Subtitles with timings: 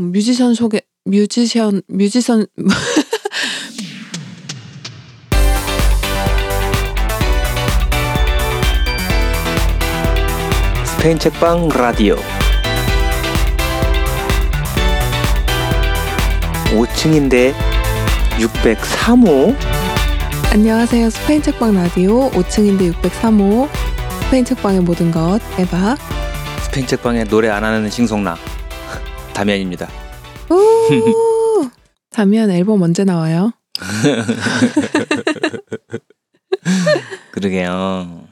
[0.00, 2.46] 뮤지션 소개 뮤지션 뮤지션.
[10.84, 12.16] 스페인 책방 라디오.
[16.70, 17.54] 5층인데
[18.38, 19.54] 603호.
[20.52, 21.10] 안녕하세요.
[21.10, 22.30] 스페인 책방 라디오.
[22.30, 23.68] 5층인데 603호.
[24.24, 25.96] 스페인 책방의 모든 것 에바.
[26.62, 28.36] 스페인 책방에 노래 안 하는 싱송나
[29.34, 29.88] 다미안입니다.
[30.50, 31.70] 우
[32.10, 33.52] 다미안 앨범 언제 나와요?
[37.32, 38.28] 그러게요.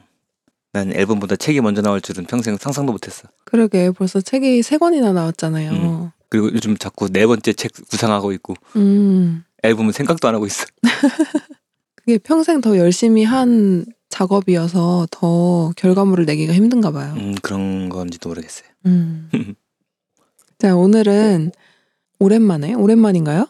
[0.71, 3.27] 난 앨범보다 책이 먼저 나올 줄은 평생 상상도 못했어.
[3.45, 6.11] 그러게 벌써 책이 세 권이나 나왔잖아요.
[6.29, 9.43] 그리고 요즘 자꾸 네 번째 책 구상하고 있고 음.
[9.63, 10.65] 앨범은 생각도 안 하고 있어.
[11.95, 17.13] 그게 평생 더 열심히 한 작업이어서 더 결과물을 내기가 힘든가 봐요.
[17.17, 18.69] 음, 그런 건지도 모르겠어요.
[18.85, 19.29] 음.
[20.59, 21.51] 자, 오늘은
[22.19, 23.47] 오랜만에, 오랜만인가요?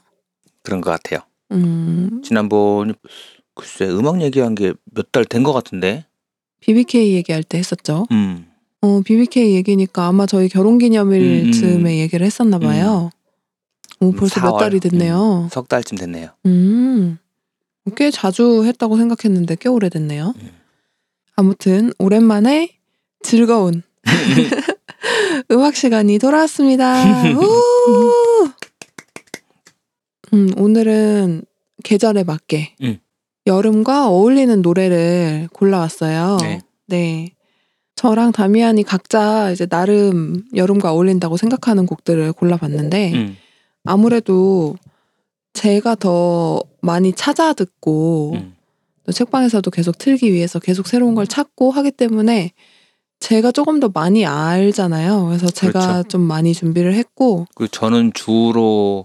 [0.64, 1.22] 그런 것 같아요.
[1.52, 2.94] 음, 지난번
[3.56, 6.06] 글쎄 음악 얘기한 게 몇 달 된 것 같은데.
[6.62, 8.06] BBK 얘기할 때 했었죠.
[8.12, 8.46] 음,
[8.82, 11.88] 어, BBK 얘기니까 아마 저희 결혼기념일쯤에 음, 음.
[11.90, 13.10] 얘기를 했었나 봐요.
[14.02, 14.60] 오, 벌써 몇 4월.
[14.60, 15.50] 달이 됐네요.
[15.52, 16.30] 석 달쯤 됐네요.
[16.46, 17.18] 음,
[17.96, 20.34] 꽤 자주 했다고 생각했는데 꽤 오래됐네요.
[20.38, 20.50] 음.
[21.36, 22.78] 아무튼 오랜만에
[23.24, 23.82] 즐거운
[25.52, 27.04] 음악 시간이 돌아왔습니다.
[27.34, 28.50] 우!
[30.34, 31.44] 음, 오늘은
[31.84, 33.00] 계절에 맞게 음.
[33.48, 36.38] 여름과 어울리는 노래를 골라왔어요.
[36.42, 36.62] 네.
[36.88, 37.30] 네.
[37.96, 43.38] 저랑 다미안이 각자 이제 나름 여름과 어울린다고 생각하는 곡들을 골라봤는데 음,
[43.84, 44.78] 아무래도
[45.54, 48.56] 제가 더 많이 찾아 듣고 음.
[49.06, 52.54] 또 책방에서도 계속 틀기 위해서 계속 새로운 걸 찾고 하기 때문에
[53.20, 55.26] 제가 조금 더 많이 알잖아요.
[55.26, 56.08] 그래서 제가 그렇죠.
[56.08, 59.04] 좀 많이 준비를 했고 그 저는 주로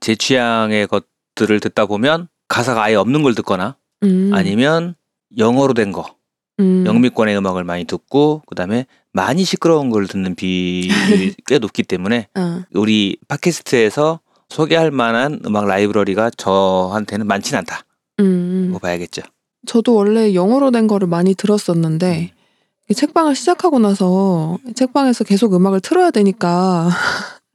[0.00, 4.94] 제 취향의 것들을 듣다 보면 가사가 아예 없는 걸 듣거나 음, 아니면
[5.36, 6.14] 영어로 된 거,
[6.60, 12.62] 음, 영미권의 음악을 많이 듣고 그다음에 많이 시끄러운 걸 듣는 비율이 꽤 높기 때문에 어,
[12.72, 17.84] 우리 팟캐스트에서 소개할 만한 음악 라이브러리가 저한테는 많진 않다.
[18.20, 19.22] 음, 고 봐야겠죠.
[19.66, 22.43] 저도 원래 영어로 된 거를 많이 들었었는데 이
[22.92, 26.90] 책방을 시작하고 나서 책방에서 계속 음악을 틀어야 되니까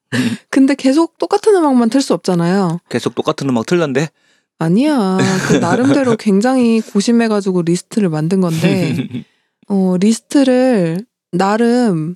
[0.50, 2.80] 근데 계속 똑같은 음악만 틀 수 없잖아요.
[2.90, 4.10] 계속 똑같은 음악 틀던데.
[4.58, 5.18] 아니야.
[5.48, 8.96] 그 나름대로 굉장히 고심해가지고 리스트를 만든 건데,
[9.70, 12.16] 어, 리스트를 나름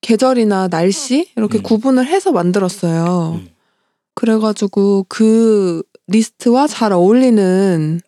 [0.00, 1.62] 계절이나 날씨 이렇게 음.
[1.62, 3.40] 구분을 해서 만들었어요.
[3.42, 3.48] 음.
[4.14, 8.00] 그래가지고 그 리스트와 잘 어울리는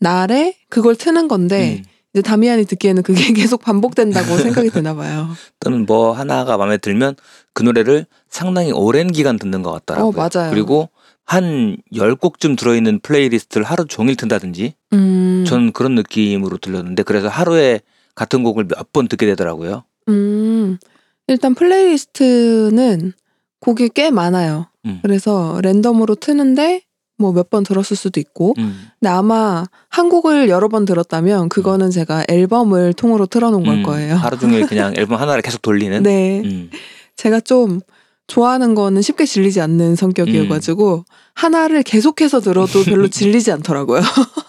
[0.00, 1.93] 날에 그걸 트는 건데, 음.
[2.14, 5.28] 이제 다미안이 듣기에는 그게 계속 반복된다고 생각이 드나 봐요.
[5.60, 7.16] 또는 뭐 하나가 마음에 들면
[7.52, 10.08] 그 노래를 상당히 오랜 기간 듣는 것 같더라고요.
[10.08, 10.50] 어, 맞아요.
[10.50, 10.88] 그리고
[11.24, 17.80] 한 10곡쯤 들어있는 플레이리스트를 하루 종일 튼다든지 음, 저는 그런 느낌으로 들렸는데 그래서 하루에
[18.14, 19.84] 같은 곡을 몇 번 듣게 되더라고요.
[20.08, 20.78] 음,
[21.26, 23.12] 일단 플레이리스트는
[23.60, 24.66] 곡이 꽤 많아요.
[24.84, 25.00] 음.
[25.02, 26.82] 그래서 랜덤으로 트는데
[27.16, 28.88] 뭐 몇 번 들었을 수도 있고 음.
[29.00, 34.16] 근데 아마 한 곡을 여러 번 들었다면 그거는 제가 앨범을 통으로 틀어놓은 걸 음, 거예요.
[34.16, 36.02] 하루 종일 그냥 앨범 하나를 계속 돌리는.
[36.02, 36.70] 네, 음.
[37.16, 37.80] 제가 좀
[38.26, 41.04] 좋아하는 거는 쉽게 질리지 않는 성격이어가지고
[41.34, 44.00] 하나를 계속해서 들어도 별로 질리지 않더라고요.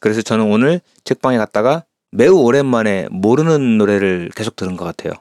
[0.00, 5.12] 그래서 저는 오늘 책방에 갔다가 매우 오랜만에 모르는 노래를 계속 들은 것 같아요.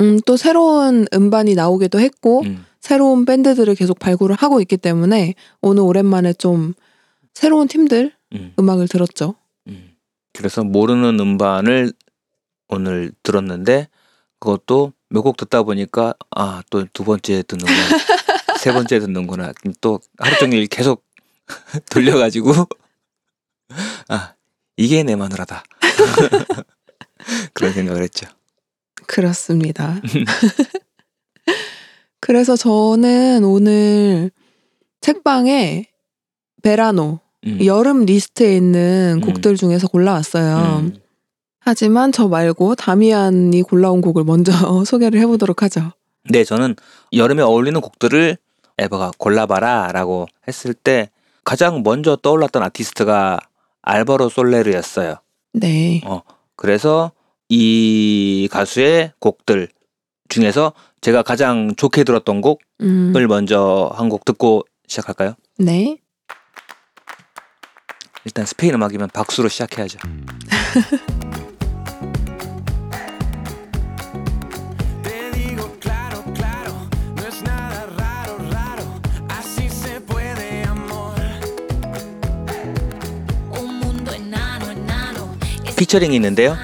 [0.00, 2.64] 음, 또 새로운 음반이 나오기도 했고 음.
[2.80, 6.74] 새로운 밴드들을 계속 발굴을 하고 있기 때문에 오늘 오랜만에 좀
[7.34, 8.52] 새로운 팀들 음.
[8.58, 9.34] 음악을 들었죠.
[9.68, 9.96] 음.
[10.32, 11.92] 그래서 모르는 음반을
[12.68, 13.88] 오늘 들었는데
[14.38, 17.78] 그것도 몇 곡 듣다 보니까 아 또 두 번째 듣는구나
[18.58, 21.04] 세 번째 듣는구나 또 하루 종일 계속
[21.90, 22.52] 돌려가지고
[24.08, 24.34] 아
[24.76, 25.62] 이게 내 마누라다
[27.54, 28.26] 그런 생각을 했죠.
[29.06, 30.00] 그렇습니다.
[32.26, 34.32] 그래서 저는 오늘
[35.00, 35.86] 책방의
[36.60, 37.64] verano 음.
[37.64, 39.20] 여름 리스트에 있는 음.
[39.20, 40.80] 곡들 중에서 골라왔어요.
[40.80, 40.96] 음.
[41.60, 44.50] 하지만 저 말고 다미안이 골라온 곡을 먼저
[44.84, 45.92] 소개를 해보도록 하죠.
[46.28, 46.74] 네, 저는
[47.12, 48.36] 여름에 어울리는 곡들을
[48.78, 51.10] 에버가 골라봐라라고 했을 때
[51.44, 53.38] 가장 먼저 떠올랐던 아티스트가
[53.82, 55.14] 알바로 솔레르였어요.
[55.52, 56.02] 네.
[56.56, 57.12] 그래서
[57.48, 59.68] 이 가수의 곡들
[60.28, 63.12] 중에서 제가 가장 좋게 들었던 곡을 음.
[63.28, 65.34] 먼저 한 곡 듣고 시작할까요?
[65.58, 65.98] 네.
[68.24, 69.98] 일단 스페인 음악이면 박수로 시작해야죠.
[85.76, 86.56] 피처링이 있는데요.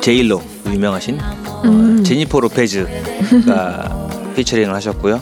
[0.00, 1.18] 제일로 유명하신
[1.64, 2.04] 음.
[2.04, 5.20] 제니퍼 로페즈가 피처링을 하셨고요.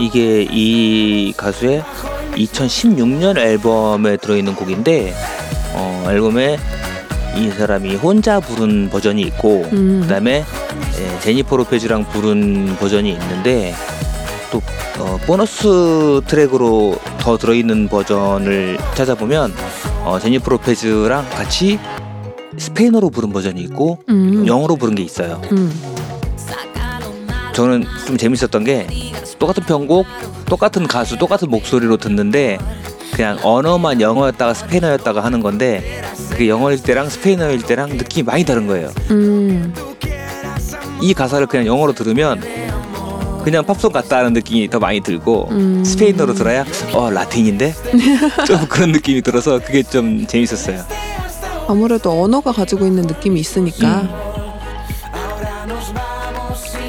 [0.00, 1.82] 이게 이 가수의
[2.34, 5.14] 2016년 앨범에 들어있는 곡인데
[5.74, 6.58] 어, 앨범에
[7.36, 10.00] 이 사람이 혼자 부른 버전이 있고 음.
[10.02, 10.44] 그다음에
[10.98, 13.74] 예, 제니퍼 로페즈랑 부른 버전이 있는데
[14.50, 14.60] 또
[14.98, 19.54] 어, 보너스 트랙으로 더 들어있는 버전을 찾아보면
[20.04, 21.78] 어, 제니퍼 로페즈랑 같이
[22.58, 24.46] 스페인어로 부른 버전이 있고 음.
[24.46, 25.40] 영어로 부른 게 있어요.
[25.52, 25.72] 음.
[27.54, 28.86] 저는 좀 재밌었던 게
[29.38, 30.06] 똑같은 편곡,
[30.46, 32.58] 똑같은 가수, 똑같은 목소리로 듣는데
[33.12, 38.90] 그냥 언어만 영어였다가 스페인어였다가 하는 건데 그게 영어일 때랑 스페인어일 때랑 느낌이 많이 다른 거예요.
[39.10, 39.74] 음.
[41.02, 42.40] 이 가사를 그냥 영어로 들으면
[43.44, 45.84] 그냥 팝송 같다는 느낌이 더 많이 들고 음.
[45.84, 46.64] 스페인어로 들어야
[46.94, 47.74] 어 라틴인데
[48.46, 50.84] 좀 그런 느낌이 들어서 그게 좀 재밌었어요.
[51.66, 54.08] 아무래도 언어가 가지고 있는 느낌이 있으니까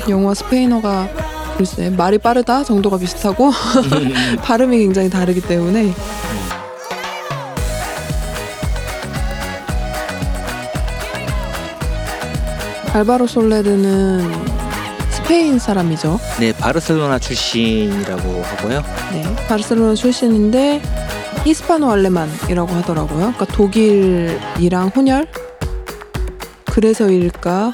[0.07, 1.09] 영어와 스페인어가
[1.57, 3.51] 글쎄 말이 빠르다 정도가 비슷하고
[4.43, 5.93] 발음이 굉장히 다르기 때문에
[12.93, 14.31] 알바로 솔레르는
[15.09, 16.19] 스페인 사람이죠.
[16.39, 18.83] 네 바르셀로나 출신이라고 하고요.
[19.11, 20.81] 네, 바르셀로나 출신인데
[21.43, 23.17] 히스파노 알레만이라고 하더라고요.
[23.17, 25.27] 그러니까 독일이랑 혼혈?
[26.65, 27.71] 그래서일까?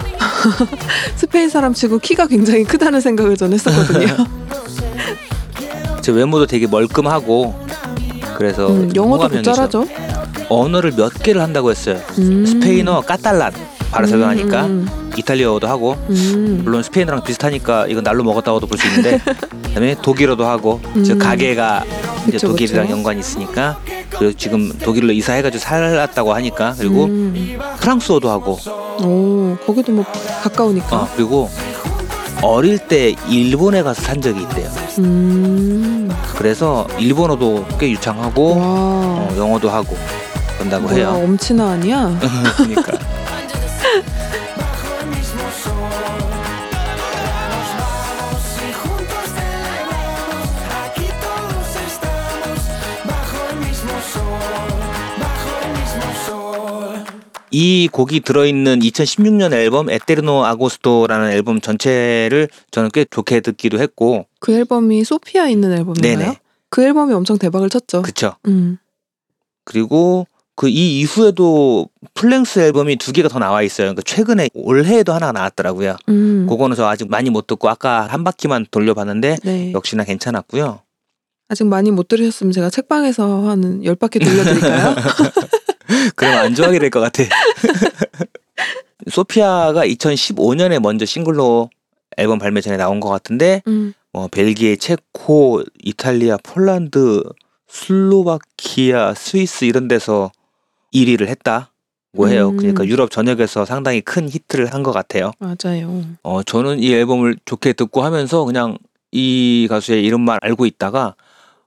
[1.16, 4.16] 스페인 사람 치고 키가 굉장히 크다는 생각을 전 했었거든요.
[6.02, 7.56] 제 외모도 되게 멀끔하고
[8.38, 9.28] 그래서 음, 영어도.
[9.28, 9.86] 곧잘하죠.
[10.48, 12.00] 언어를 몇 개를 한다고 했어요.
[12.18, 12.46] 음.
[12.46, 13.54] 스페인어, 까탈란,
[13.92, 16.62] 바르셀로나니까 음, 이탈리아어도 하고 음.
[16.64, 19.20] 물론 스페인어랑 비슷하니까 이건 날로 먹었다고도 볼 수 있는데
[19.70, 21.20] 그다음에 독일어도 하고 저 음.
[21.20, 21.84] 가게가
[22.24, 22.98] 이제 그쵸, 독일이랑 그쵸.
[22.98, 27.58] 연관이 있으니까 그리고 지금 독일로 이사해가지고 살았다고 하니까 그리고 음.
[27.80, 28.58] 프랑스어도 하고
[29.04, 30.06] 오, 거기도 뭐
[30.44, 30.96] 가까우니까.
[30.96, 31.50] 어, 그리고
[32.42, 34.70] 어릴 때 일본에 가서 산 적이 있대요.
[35.00, 36.10] 음.
[36.38, 38.66] 그래서 일본어도 꽤 유창하고 와.
[38.66, 39.98] 어, 영어도 하고
[40.58, 41.22] 그런다고 뭐야, 해요.
[41.24, 42.18] 엄친아 아니야?
[42.58, 42.98] 그러니까
[57.52, 64.54] 이 곡이 들어있는 2016년 앨범 Eterno Agosto라는 앨범 전체를 저는 꽤 좋게 듣기도 했고 그
[64.54, 66.18] 앨범이 소피아 있는 앨범인가요?
[66.18, 66.40] 네네.
[66.70, 68.02] 그 앨범이 엄청 대박을 쳤죠.
[68.04, 68.78] 그쵸 음.
[69.64, 70.28] 그리고
[70.60, 73.86] 그 이 이후에도 full-length 앨범이 두 개가 더 나와 있어요.
[73.86, 75.96] 그러니까 최근에 올해에도 하나 나왔더라고요.
[76.10, 76.48] 음.
[76.50, 79.72] 그거는 저 아직 많이 못 듣고 아까 한 바퀴만 돌려봤는데 네.
[79.72, 80.82] 역시나 괜찮았고요.
[81.48, 84.96] 아직 많이 못 들으셨으면 제가 책방에서 한 열 바퀴 돌려드릴까요?
[86.18, 87.24] 그럼 안 좋아하게 될 것 같아.
[89.10, 91.70] 소피아가 2015년에 먼저 싱글로
[92.18, 93.94] 앨범 발매 전에 나온 것 같은데 음.
[94.12, 97.24] 뭐 벨기에, 체코, 이탈리아, 폴란드,
[97.68, 100.32] 슬로바키아, 스위스 이런 데서
[100.94, 102.50] 1위를 했다고 해요.
[102.50, 102.58] 음.
[102.58, 105.32] 그러니까 유럽 전역에서 상당히 큰 히트를 한 것 같아요.
[105.40, 106.04] 맞아요.
[106.24, 108.78] 어, 저는 이 앨범을 좋게 듣고 하면서 그냥
[109.12, 111.16] 이 가수의 이름만 알고 있다가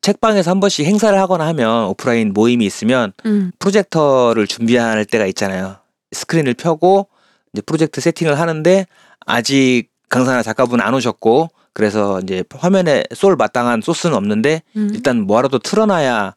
[0.00, 3.52] 책방에서 한 번씩 행사를 하거나 하면 오프라인 모임이 있으면 음.
[3.59, 5.76] 프로젝터를 준비할 때가 있잖아요.
[6.12, 7.09] 스크린을 펴고
[7.52, 8.87] 이제 프로젝트 세팅을 하는데
[9.26, 14.91] 아직 강사나 작가분 안 오셨고 그래서 이제 화면에 쏠 마땅한 소스는 없는데 음.
[14.93, 16.35] 일단 뭐라도 틀어놔야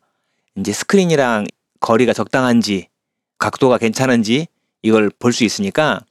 [0.57, 1.47] 이제 스크린이랑
[1.85, 2.87] 거리가 적당한지
[3.37, 4.47] 각도가 괜찮은지
[4.81, 6.01] 이걸 볼 수 있으니까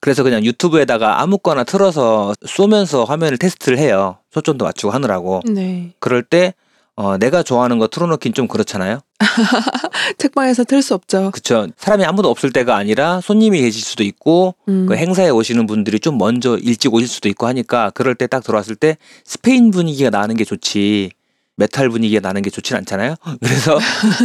[0.00, 4.18] 그래서 그냥 유튜브에다가 아무거나 틀어서 쏘면서 화면을 테스트를 해요.
[4.30, 5.40] 초점도 맞추고 하느라고.
[5.46, 5.92] 네.
[5.98, 6.52] 그럴 때
[6.96, 9.00] 어, 내가 좋아하는 거 틀어놓긴 좀 그렇잖아요.
[10.18, 11.30] 책방에서 틀 수 없죠.
[11.32, 11.66] 그쵸.
[11.76, 14.86] 사람이 아무도 없을 때가 아니라 손님이 계실 수도 있고 음.
[14.86, 18.76] 그 행사에 오시는 분들이 좀 먼저 일찍 오실 수도 있고 하니까 그럴 때 딱 들어왔을
[18.76, 21.10] 때 스페인 분위기가 나는 게 좋지
[21.56, 23.14] 메탈 분위기가 나는 게 좋진 않잖아요.
[23.40, 23.76] 그래서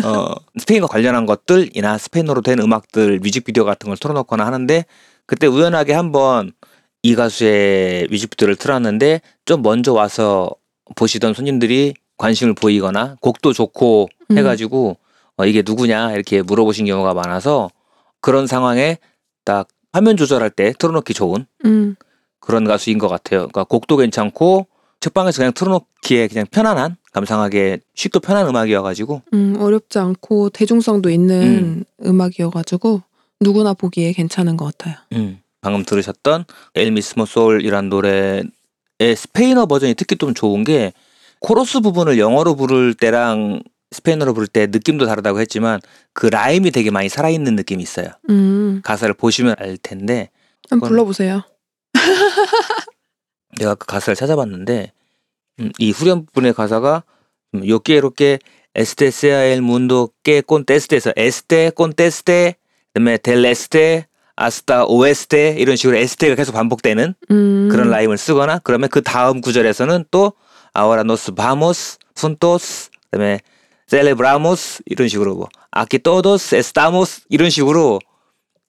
[0.04, 4.86] 어 스페인과 관련한 것들이나 스페인어로 된 음악들 뮤직비디오 같은 걸 틀어놓거나 하는데
[5.26, 6.52] 그때 우연하게 한번
[7.04, 10.50] 이 가수의 뮤직비디오를 틀었는데 좀 먼저 와서
[10.96, 14.38] 보시던 손님들이 관심을 보이거나 곡도 좋고 음.
[14.38, 14.98] 해가지고
[15.38, 17.70] 어, 이게 누구냐 이렇게 물어보신 경우가 많아서
[18.22, 18.98] 그런 상황에
[19.46, 21.96] 딱 화면 조절할 때 틀어놓기 좋은 음.
[22.40, 23.40] 그런 가수인 것 같아요.
[23.42, 24.68] 그러니까 곡도 괜찮고
[25.00, 32.22] 책방에서 그냥 틀어놓기에 그냥 편안한 감상하기에 쉽도 편한 음악이어가지고 음, 어렵지 않고 대중성도 있는 음.
[32.22, 33.02] 악이어가지고
[33.40, 34.96] 누구나 보기에 괜찮은 것 같아요.
[35.14, 35.40] 음.
[35.62, 38.44] 방금 들으셨던 El mismo sol이란 노래의
[39.16, 40.94] 스페인어 버전이 특히 좀 좋은 게
[41.40, 45.80] 코러스 부분을 영어로 부를 때랑 스페인어로 부를 때 느낌도 다르다고 했지만
[46.14, 48.08] 그 라임이 되게 많이 살아있는 느낌이 있어요.
[48.30, 50.30] 음, 가사를 보시면 알 텐데
[50.70, 51.44] 한번 불러보세요.
[53.58, 54.92] 내가 그 가사를 찾아봤는데
[55.60, 57.04] 음, 이 후렴 부분의 가사가
[57.56, 58.40] 음, Yo quiero que
[58.76, 62.56] este sea el mundo que conteste에서 este conteste
[62.94, 64.06] 그다음에 del este
[64.40, 70.06] hasta oeste 이런 식으로 este가 계속 반복되는 음, 그런 라임을 쓰거나 그러면 그 다음 구절에서는
[70.12, 70.34] 또
[70.76, 73.40] ahora nos vamos juntos 그다음에
[73.88, 75.50] celebramos 이런 식으로 뭐
[76.04, 78.00] todos estamos 이런 식으로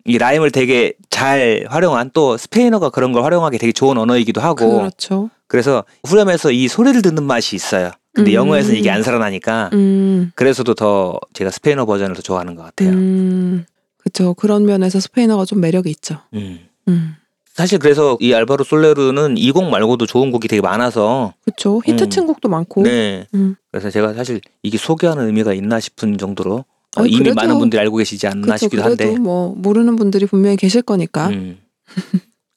[0.04, 5.30] 이 라임을 되게 잘 활용한 또 스페인어가 그런 걸 활용하기 되게 좋은 언어이기도 하고 그렇죠.
[5.46, 7.90] 그래서 후렴에서 이 소리를 듣는 맛이 있어요.
[8.12, 8.34] 근데 음.
[8.34, 12.90] 영어에서는 이게 안 살아나니까 음, 그래서도 더 제가 스페인어 버전을 더 좋아하는 것 같아요.
[12.90, 13.64] 음,
[13.98, 14.34] 그렇죠.
[14.34, 16.18] 그런 면에서 스페인어가 좀 매력이 있죠.
[16.34, 16.58] 음.
[16.88, 17.14] 음,
[17.54, 21.80] 사실 그래서 이 알바로 솔레르는 이 곡 말고도 좋은 곡이 되게 많아서 그렇죠.
[21.84, 22.82] 히트친 곡도 많고.
[22.82, 23.26] 네.
[23.34, 23.54] 음.
[23.70, 26.64] 그래서 제가 사실 이게 소개하는 의미가 있나 싶은 정도로
[26.96, 28.58] 어, 이미 그래도- 많은 분들이 알고 계시지 않나 그렇죠.
[28.58, 29.18] 싶기도 그래도 한데.
[29.18, 31.28] 뭐 모르는 분들이 분명히 계실 거니까.
[31.28, 31.58] 음.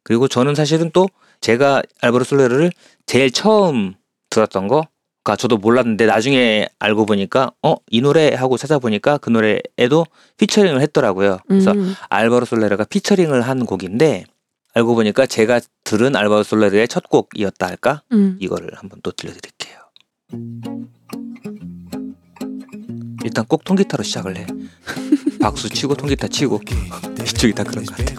[0.04, 1.08] 그리고 저는 사실은 또
[1.42, 2.72] 제가 알바로 솔레르를
[3.06, 3.94] 제일 처음
[4.30, 10.06] 들었던 거가 저도 몰랐는데 나중에 알고 보니까 어 이 노래 하고 찾아보니까 그 노래에도
[10.38, 11.38] 피처링을 했더라고요.
[11.48, 14.26] 그래서 음, 알바로 솔레르가 피처링을 한 곡인데
[14.74, 18.02] 알고 보니까 제가 들은 알바로 솔레르의 첫 곡이었다 할까?
[18.12, 18.38] 음.
[18.40, 19.78] 이거를 한번 또 들려드릴게요.
[23.34, 24.46] 일단 꼭 통기타로 시작을 해.
[25.42, 26.62] 박수 치고 통기타 치고
[27.20, 28.14] 이쪽이 다 그런 것 같아.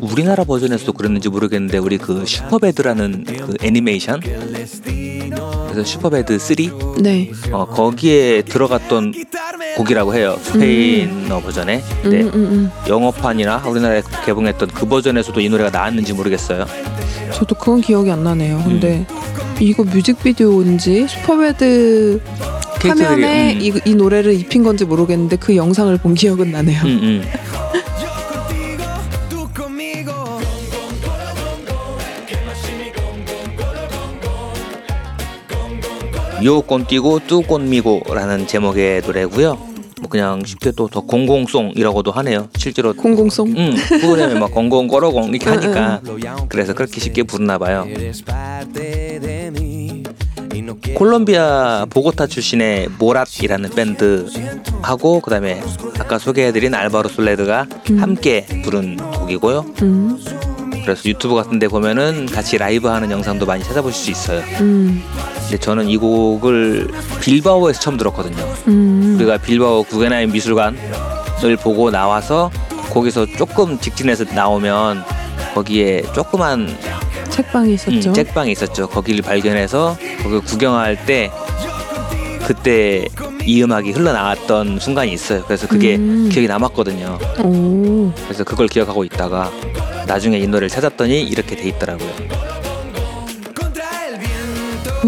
[0.00, 4.20] 우리나라 버전에서도 그랬는지 모르겠는데 우리 그 슈퍼배드라는 그 애니메이션.
[4.20, 6.56] 그래서 슈퍼배드 3
[7.02, 7.30] 네.
[7.52, 9.12] 어, 거기에 들어갔던
[9.76, 12.70] 곡이라고 해요 스페인어 버전에 음, 근데 음, 음.
[12.88, 16.64] 영어판이나 우리나라에 개봉했던 그 버전에서도 이 노래가 나왔는지 모르겠어요
[17.32, 18.62] 저도 그건 기억이 안 나네요.
[18.64, 19.56] 근데 음.
[19.60, 22.20] 이거 뮤직비디오인지 슈퍼배드
[22.80, 26.82] 화면에 음, 이, 이 노래를 입힌 건지 모르겠는데 그 영상을 본 기억은 나네요.
[26.82, 27.24] 음, 음.
[36.44, 39.54] 요 꼰띠고 뚜 꼰미고라는 제목의 노래고요.
[40.00, 42.48] 뭐 그냥 쉽게 또 더 공공송이라고도 하네요.
[42.56, 43.48] 실제로 공공송.
[43.56, 46.00] 음, 프로그램에 막 공공 꼬러공 이렇게 하니까
[46.48, 47.86] 그래서 그렇게 쉽게 부르나 봐요.
[50.94, 54.26] 콜롬비아 보고타 출신의 모랏이라는 밴드
[54.82, 55.62] 하고 그다음에
[55.98, 57.98] 아까 소개해드린 알바로 솔레드가 음.
[57.98, 59.64] 함께 부른 곡이고요.
[59.82, 60.18] 음,
[60.82, 64.40] 그래서 유튜브 같은데 보면은 같이 라이브 하는 영상도 많이 찾아보실 수 있어요.
[64.60, 65.02] 음,
[65.46, 66.88] 근데 저는 이 곡을
[67.20, 68.36] 빌바오에서 처음 들었거든요.
[68.66, 69.14] 음.
[69.16, 72.50] 우리가 빌바오 구겐하임 미술관을 보고 나와서
[72.90, 75.04] 거기서 조금 직진해서 나오면
[75.54, 76.76] 거기에 조그만
[77.30, 78.10] 책방이 있었죠.
[78.10, 78.88] 음, 책방이 있었죠.
[78.88, 81.30] 거기를 발견해서 거기 구경할 때
[82.44, 83.06] 그때
[83.44, 85.44] 이 음악이 흘러나왔던 순간이 있어요.
[85.44, 86.28] 그래서 그게 음.
[86.32, 87.18] 기억이 남았거든요.
[87.44, 89.52] 오, 그래서 그걸 기억하고 있다가
[90.08, 92.10] 나중에 이 노래를 찾았더니 이렇게 돼 있더라고요.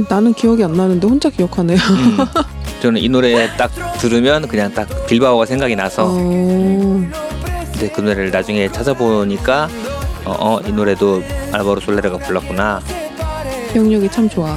[0.02, 0.14] Viento.
[0.14, 1.76] 나는 기억이 안 나는데 혼자 기억하네요.
[1.78, 2.18] 음,
[2.80, 6.14] 저는 이 노래 딱 들으면 그냥 딱 빌바오가 생각이 나서 어,
[7.72, 9.68] 근데 그 노래를 나중에 찾아보니까
[10.24, 12.80] 어, 어, 이 노래도 알바로 솔레르가 불렀구나.
[13.72, 14.56] 기억력이 참 좋아.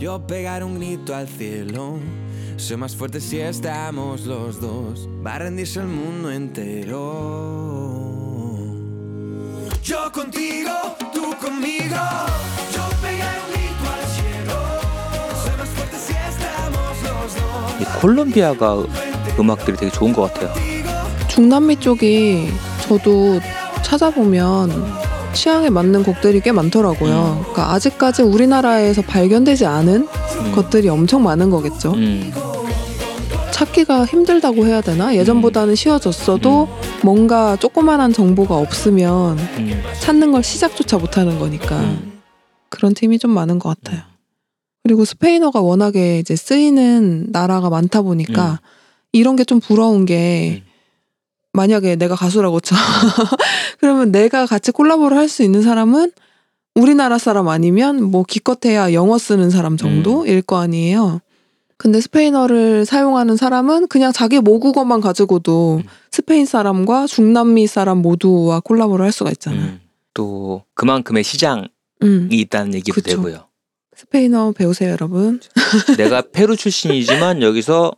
[0.00, 1.98] Yo pegar un grito al cielo.
[2.56, 5.08] Soy más fuerte si estamos los dos.
[5.24, 6.98] Va a rendirse el mundo entero.
[9.82, 10.70] Yo contigo,
[11.12, 11.96] tú conmigo.
[12.72, 14.56] Yo pegar un grito al cielo.
[15.42, 17.80] Soy más fuerte si estamos los dos.
[17.80, 18.82] 이 콜롬비아가
[19.38, 20.52] 음악들이 되게 좋은 것 같아요.
[21.28, 22.48] 중남미 쪽이
[22.88, 23.40] 저도
[23.82, 24.70] 찾아보면
[25.34, 27.40] 취향에 맞는 곡들이 꽤 많더라고요.
[27.52, 30.52] 그러니까 아직까지 우리나라에서 발견되지 않은 음.
[30.54, 31.92] 것들이 엄청 많은 거겠죠.
[31.94, 32.32] 음,
[33.58, 35.14] 찾기가 힘들다고 해야 되나?
[35.14, 36.68] 예전보다는 쉬워졌어도
[37.04, 42.20] 뭔가 조그만한 정보가 없으면 음, 찾는 걸 시작조차 못하는 거니까 음.
[42.68, 44.02] 그런 팀이 좀 많은 것 같아요.
[44.82, 48.58] 그리고 스페인어가 워낙에 이제 쓰이는 나라가 많다 보니까
[49.12, 50.70] 이런 게 좀 부러운 게 음.
[51.52, 52.74] 만약에 내가 가수라고 쳐
[53.78, 56.10] 그러면 내가 같이 콜라보를 할 수 있는 사람은
[56.74, 61.20] 우리나라 사람 아니면 뭐 기껏해야 영어 쓰는 사람 정도일 거 아니에요.
[61.76, 65.88] 근데 스페인어를 사용하는 사람은 그냥 자기 모국어만 가지고도 음.
[66.10, 69.62] 스페인 사람과 중남미 사람 모두와 콜라보를 할 수가 있잖아요.
[69.62, 69.80] 음.
[70.14, 71.68] 또 그만큼의 시장이
[72.02, 72.28] 음.
[72.30, 73.16] 있다는 얘기도 그쵸.
[73.16, 73.48] 되고요.
[73.96, 75.40] 스페인어 배우세요, 여러분.
[75.98, 77.92] 내가 페루 출신이지만 여기서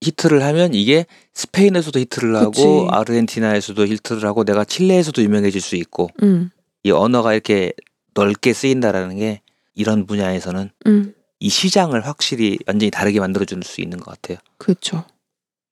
[0.00, 2.86] 히트를 하면 이게 스페인에서도 히트를 하고 그치.
[2.90, 6.50] 아르헨티나에서도 히트를 하고 내가 칠레에서도 유명해질 수 있고 음.
[6.84, 7.72] 이 언어가 이렇게
[8.14, 9.40] 넓게 쓰인다라는 게
[9.74, 11.14] 이런 분야에서는 음.
[11.40, 14.38] 이 시장을 확실히 완전히 다르게 만들어줄 수 있는 것 같아요.
[14.58, 15.04] 그렇죠.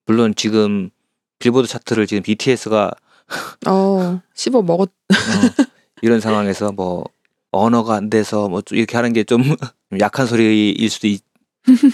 [0.06, 0.90] 물론 지금
[1.38, 2.90] 빌보드 차트를 지금 BTS가
[3.66, 4.90] 어, 씹어 먹었
[6.02, 7.04] 이런 상황에서 뭐
[7.50, 9.42] 언어가 안 돼서 뭐좀 이렇게 하는 게 좀
[10.00, 11.22] 약한 소리일 수도 있,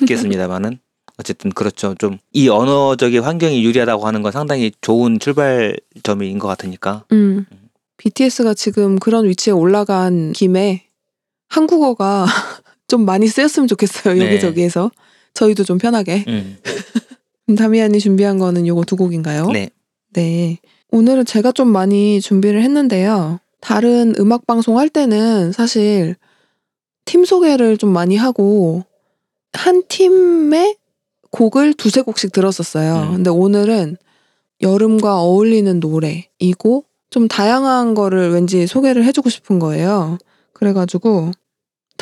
[0.02, 0.78] 있겠습니다만은
[1.18, 1.94] 어쨌든 그렇죠.
[1.94, 7.04] 좀 이 언어적인 환경이 유리하다고 하는 건 상당히 좋은 출발점인 것 같으니까.
[7.12, 7.46] 음.
[7.98, 10.88] BTS가 지금 그런 위치에 올라간 김에
[11.48, 12.26] 한국어가
[12.92, 14.12] 좀 많이 쓰였으면 좋겠어요.
[14.12, 14.26] 네.
[14.26, 14.90] 여기저기에서.
[15.32, 16.26] 저희도 좀 편하게.
[16.28, 16.58] 음.
[17.56, 19.46] 다미안이 준비한 거는 요거 두 곡인가요?
[19.46, 19.70] 네.
[20.12, 20.58] 네.
[20.90, 23.40] 오늘은 제가 좀 많이 준비를 했는데요.
[23.62, 26.16] 다른 음악 방송 할 때는 사실
[27.06, 28.84] 팀 소개를 좀 많이 하고
[29.54, 30.76] 한 팀의
[31.30, 33.08] 곡을 두세 곡씩 들었었어요.
[33.08, 33.12] 음.
[33.14, 33.96] 근데 오늘은
[34.60, 40.18] 여름과 어울리는 노래이고 좀 다양한 거를 왠지 소개를 해주고 싶은 거예요.
[40.52, 41.30] 그래가지고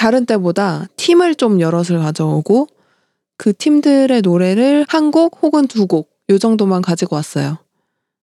[0.01, 2.69] 다른 때보다 팀을 좀 여럿을 가져오고
[3.37, 7.59] 그 팀들의 노래를 한 곡 혹은 두 곡 요 정도만 가지고 왔어요.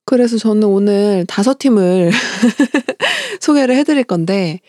[0.06, 2.10] 그래서 저는 오늘 다섯 팀을
[3.42, 4.60] 소개를 해드릴 건데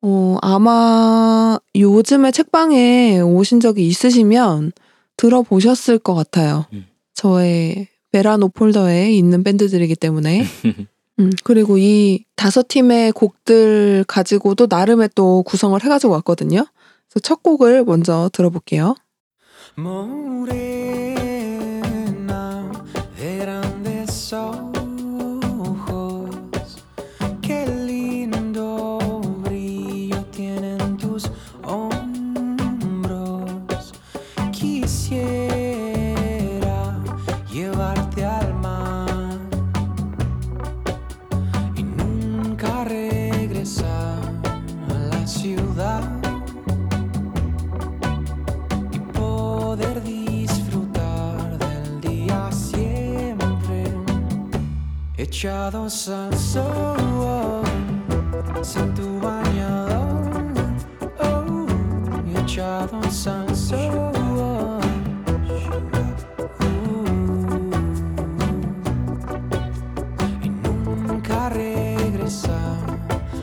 [0.00, 4.72] 어, 아마 요즘에 책방에 오신 적이 있으시면
[5.18, 6.64] 들어보셨을 것 같아요.
[6.72, 6.86] 음.
[7.14, 10.44] 저의 베라노 폴더에 있는 밴드들이기 때문에
[11.20, 16.64] 음, 그리고 이 다섯 팀의 곡들 가지고도 나름의 또 구성을 해가지고 왔거든요.
[17.08, 18.94] 그래서 첫 곡을 먼저 들어볼게요.
[19.78, 21.11] Morena
[55.42, 57.64] echados al sol
[58.62, 60.30] sin tu bañador
[61.18, 61.66] oh,
[62.24, 64.78] y echados al sol Uh,
[70.44, 72.78] y nunca regresar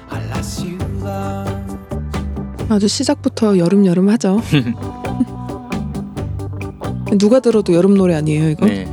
[0.10, 1.46] a la ciudad
[2.70, 4.42] 아주 시작부터 여름 여름 하죠.
[7.18, 8.66] 누가 들어도 여름 노래 아니에요 이거?
[8.68, 8.88] 네.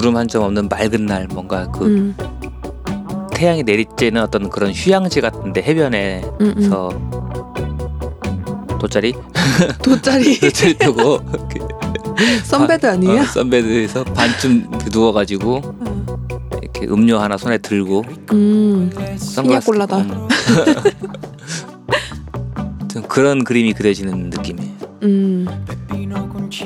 [0.00, 2.16] 구름 한 점 없는 맑은 날 뭔가 그 음,
[3.34, 6.70] 태양이 내리쬐는 어떤 그런 휴양지 같은데 해변에서 음, 음.
[8.78, 9.12] 돗자리
[9.82, 11.20] 돗자리 돗자리 펴고
[12.44, 13.20] 선베드 아니에요?
[13.20, 15.60] 어, 선베드에서 반쯤 누워가지고
[16.62, 19.70] 이렇게 음료 하나 손에 들고 음, 선글라스.
[19.70, 20.28] 끼고, 음.
[22.88, 24.72] 좀 그런 그림이 그려지는 느낌이에요.
[25.02, 25.46] 음,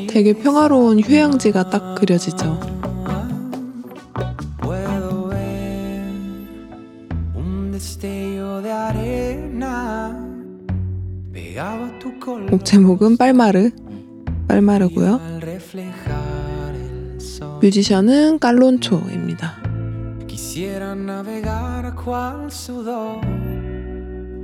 [0.09, 2.74] 되게 평화로운 휴양지가 딱 그려지죠.
[12.51, 13.71] 곡 제목은 빨마르,
[14.49, 15.21] 빨마르고요.
[17.61, 19.55] 뮤지션은 깔론초입니다.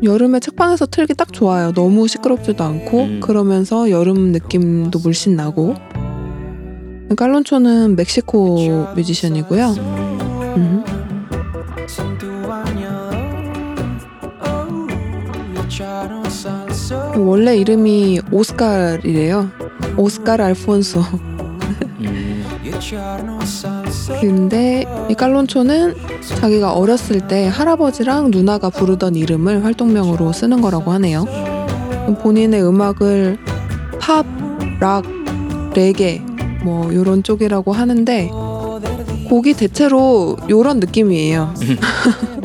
[0.02, 1.72] 여름에 책방에서 틀기 딱 좋아요.
[1.72, 3.20] 너무 시끄럽지도 않고 음.
[3.20, 5.74] 그러면서 여름 느낌도 물씬 나고.
[7.16, 9.66] 깔론초는 멕시코 뮤지션이고요.
[10.56, 10.84] 음.
[17.26, 19.50] 원래 이름이 오스카르이래요.
[19.96, 21.02] 오스카르 알폰소.
[24.20, 25.94] 근데 이 깔론초는
[26.36, 31.24] 자기가 어렸을 때 할아버지랑 누나가 부르던 이름을 활동명으로 쓰는 거라고 하네요.
[32.22, 33.38] 본인의 음악을
[34.00, 34.26] 팝,
[34.80, 35.04] 락,
[35.74, 36.22] 레게
[36.64, 38.30] 뭐 요런 쪽이라고 하는데
[39.28, 41.54] 곡이 대체로 요런 느낌이에요.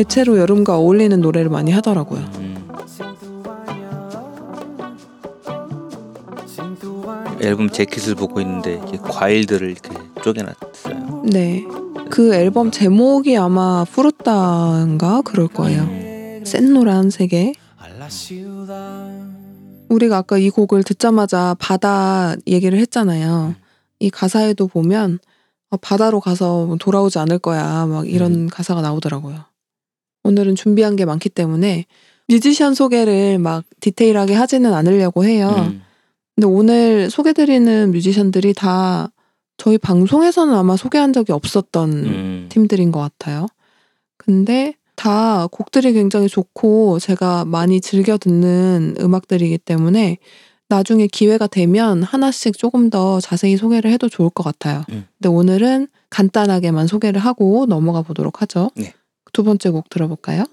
[0.00, 2.20] 대체로 여름과 어울리는 노래를 많이 하더라고요.
[2.36, 2.56] 음.
[7.42, 9.90] 앨범 재킷을 보고 있는데 이렇게 과일들을 이렇게
[10.22, 11.22] 쪼개놨어요.
[11.26, 11.66] 네.
[12.08, 15.84] 그 앨범 제목이 아마 푸르타인가 그럴 거예요.
[16.44, 19.20] 센 la ciudad.
[19.90, 23.54] 우리가 아까 이 곡을 듣자마자 바다 얘기를 했잖아요.
[23.98, 25.18] 이 가사에도 보면
[25.68, 27.84] 어, 바다로 가서 돌아오지 않을 거야.
[27.86, 29.49] 막 이런 가사가 나오더라고요.
[30.30, 31.86] 오늘은 준비한 게 많기 때문에
[32.28, 35.52] 뮤지션 소개를 막 디테일하게 하지는 않으려고 해요.
[35.58, 35.82] 음.
[36.36, 39.10] 근데 오늘 소개드리는 뮤지션들이 다
[39.56, 42.46] 저희 방송에서는 아마 소개한 적이 없었던 음.
[42.48, 43.46] 팀들인 것 같아요.
[44.16, 50.18] 근데 다 곡들이 굉장히 좋고 제가 많이 즐겨 듣는 음악들이기 때문에
[50.68, 54.84] 나중에 기회가 되면 하나씩 조금 더 자세히 소개를 해도 좋을 것 같아요.
[54.90, 55.06] 음.
[55.18, 58.70] 근데 오늘은 간단하게만 소개를 하고 넘어가 보도록 하죠.
[58.76, 58.94] 네.
[59.32, 60.44] 두 번째 곡 들어볼까요?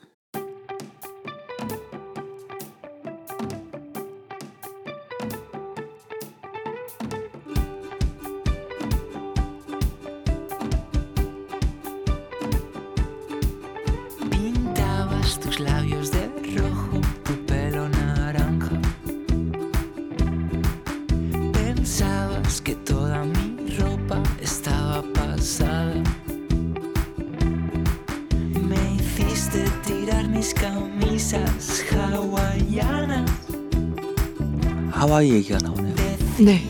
[35.18, 35.96] 하와이 얘기가 나오네요.
[36.40, 36.62] 네.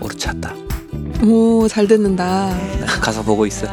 [0.00, 0.54] 오르차다.
[1.22, 2.56] 오, 잘 듣는다.
[3.02, 3.66] 가사 보고 있어.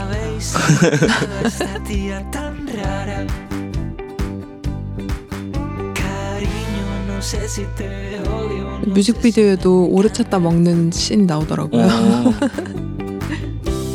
[8.88, 11.86] 뮤직비디오에도 오래 찾다 먹는 씬이 나오더라고요.
[11.86, 12.34] 어.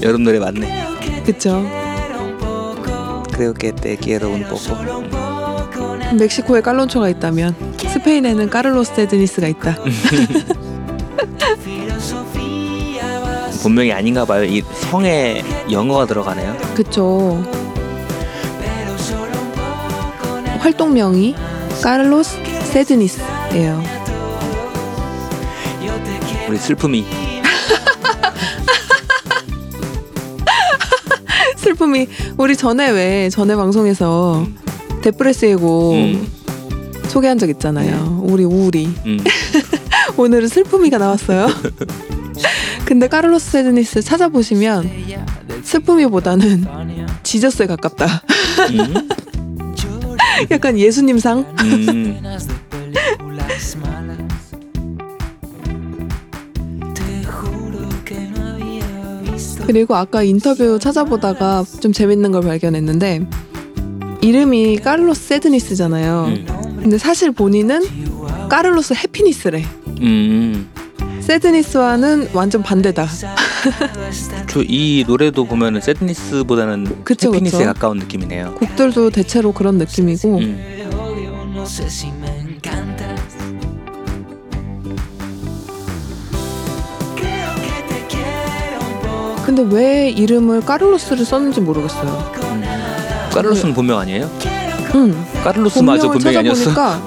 [0.02, 1.22] 여름 노래 맞네.
[1.26, 1.62] 그쵸.
[3.32, 5.19] Creo que te quiero un pero poco.
[6.18, 9.76] 멕시코에 깔론초가 있다면 스페인에는 까를로스 새드니스가 있다.
[13.62, 14.42] 본명이 아닌가 봐요.
[14.44, 16.56] 이 성에 영어가 들어가네요.
[16.74, 17.44] 그쵸.
[20.58, 21.34] 활동명이
[21.82, 22.38] 까를로스
[22.72, 23.82] 새드니스예요.
[26.48, 27.04] 우리 슬픔이
[31.56, 34.44] 슬픔이 우리 전에 왜 전에 방송에서
[35.02, 36.26] 데프레스의 곡 음.
[37.08, 38.20] 소개한 적 있잖아요.
[38.24, 38.86] 우리 우울이.
[39.06, 39.18] 음.
[40.16, 41.48] 오늘은 슬픔이가 나왔어요.
[42.84, 44.90] 근데 까를로스 새드니스 찾아보시면
[45.62, 46.66] 슬픔이보다는.
[47.22, 48.22] Jesus에 가깝다.
[48.70, 49.08] 음.
[50.50, 51.54] 약간 예수님상.
[51.60, 52.20] 음.
[59.66, 63.24] 그리고 아까 인터뷰 찾아보다가 좀 재밌는 걸 발견했는데
[64.22, 66.24] 이름이 까를로스 Sadness잖아요.
[66.28, 66.46] 음.
[66.80, 67.82] 근데 사실 본인은
[68.48, 69.64] 까를로스 Happiness래.
[70.00, 70.68] 음.
[71.20, 73.06] sadness와는 완전 반대다.
[74.48, 77.72] 저이 노래도 보면은 sadness보다는 그쵸, happiness에 그쵸.
[77.72, 78.54] 가까운 느낌이네요.
[78.54, 80.60] 곡들도 대체로 그런 느낌이고 음.
[89.44, 92.39] 근데 왜 이름을 까를로스를 썼는지 모르겠어요.
[93.32, 94.30] 까를로스는 본명 아니에요?
[94.94, 95.26] 응.
[95.44, 96.64] 까를로스마저 본명을 본명이 아니었어?
[96.74, 97.00] 찾아보니까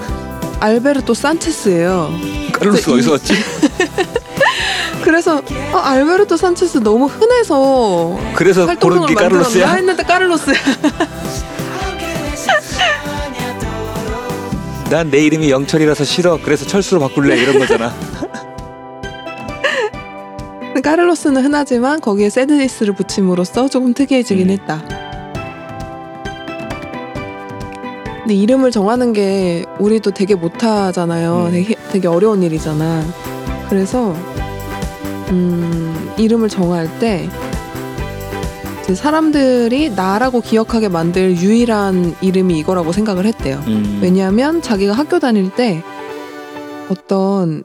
[0.59, 2.11] 알베르토 산체스예요.
[2.53, 3.33] 까를로스 이- 어디서 왔지?
[5.03, 5.41] 그래서
[5.73, 9.73] 어, 알베르토 산체스 너무 흔해서 그래서 고른 활동명을 게 만들었나 까를로스야?
[9.73, 10.51] 했는데 까를로스.
[10.51, 14.89] Aunque desensueña todo.
[14.89, 16.39] 난내 이름이 영철이라서 싫어.
[16.41, 17.93] 그래서 철수로 바꿀래 이런 거잖아.
[20.81, 24.53] 까를로스는 흔하지만 거기에 세드니스를 붙임으로써 조금 특이해지긴 음.
[24.53, 24.83] 했다.
[28.23, 31.47] 근데 이름을 정하는 게 우리도 되게 못하잖아요.
[31.47, 31.51] 음.
[31.51, 33.03] 되게, 되게 어려운 일이잖아.
[33.69, 34.13] 그래서
[35.29, 37.29] 음, 이름을 정할 때
[38.95, 43.61] 사람들이 나라고 기억하게 만들 유일한 이름이 이거라고 생각을 했대요.
[43.67, 43.99] 음.
[44.01, 45.83] 왜냐하면 자기가 학교 다닐 때
[46.89, 47.63] 어떤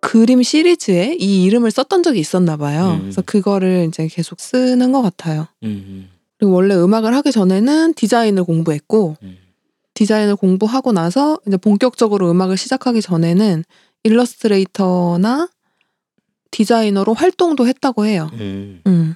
[0.00, 2.92] 그림 시리즈에 이 이름을 썼던 적이 있었나 봐요.
[2.96, 3.00] 음.
[3.02, 5.48] 그래서 그거를 이제 계속 쓰는 것 같아요.
[5.64, 6.08] 음.
[6.42, 9.36] 그리고 원래 음악을 하기 전에는 디자인을 공부했고 음.
[9.94, 13.62] 디자인을 공부하고 나서 이제 본격적으로 음악을 시작하기 전에는
[14.02, 15.48] 일러스트레이터나
[16.50, 18.28] 디자이너로 활동도 했다고 해요.
[18.32, 18.80] 음.
[18.88, 19.14] 음.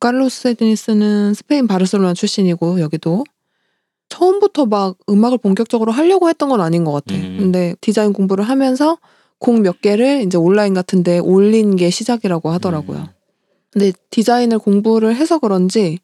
[0.00, 3.24] 카를로스 세드니스는 스페인 바르셀로나 출신이고 여기도
[4.08, 7.14] 처음부터 막 음악을 본격적으로 하려고 했던 건 아닌 것 같아.
[7.16, 7.36] 음.
[7.38, 8.96] 근데 디자인 공부를 하면서
[9.38, 13.00] 곡 몇 개를 이제 온라인 같은데 올린 게 시작이라고 하더라고요.
[13.00, 13.06] 음.
[13.70, 15.98] 근데 디자인을 공부를 해서 그런지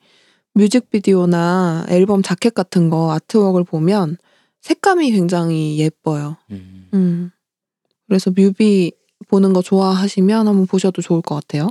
[0.54, 4.18] 뮤직비디오나 앨범 자켓 같은 거 artwork을 보면
[4.60, 6.36] 색감이 굉장히 예뻐요.
[6.50, 6.88] 음.
[6.94, 7.30] 음.
[8.06, 8.92] 그래서 뮤비
[9.28, 11.68] 보는 거 좋아하시면 한번 보셔도 좋을 것 같아요.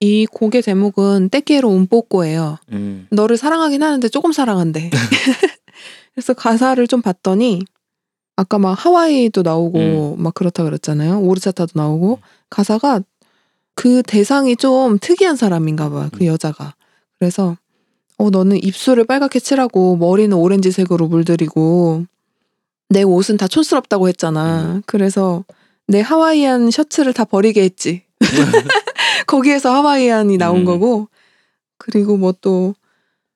[0.00, 2.58] 이 곡의 제목은 Te quiero un poco예요.
[2.72, 3.06] 음.
[3.10, 4.90] 너를 사랑하긴 하는데 조금 사랑한대.
[6.14, 7.60] 그래서 가사를 좀 봤더니
[8.34, 11.20] 아까 막 하와이도 나오고 막 그렇다 그랬잖아요.
[11.20, 12.18] 오르차타도 나오고
[12.50, 13.02] 가사가
[13.74, 16.08] 그 대상이 좀 특이한 사람인가 봐요.
[16.12, 16.26] 그 음.
[16.26, 16.74] 여자가.
[17.18, 17.56] 그래서
[18.18, 22.06] 어 너는 입술을 빨갛게 칠하고 머리는 오렌지색으로 물들이고
[22.88, 24.74] 내 옷은 다 촌스럽다고 했잖아.
[24.76, 24.82] 음.
[24.86, 25.44] 그래서
[25.88, 28.02] 내 하와이안 셔츠를 다 버리게 했지.
[29.26, 30.64] 거기에서 하와이안이 나온 음.
[30.64, 31.08] 거고
[31.78, 32.74] 그리고 뭐 또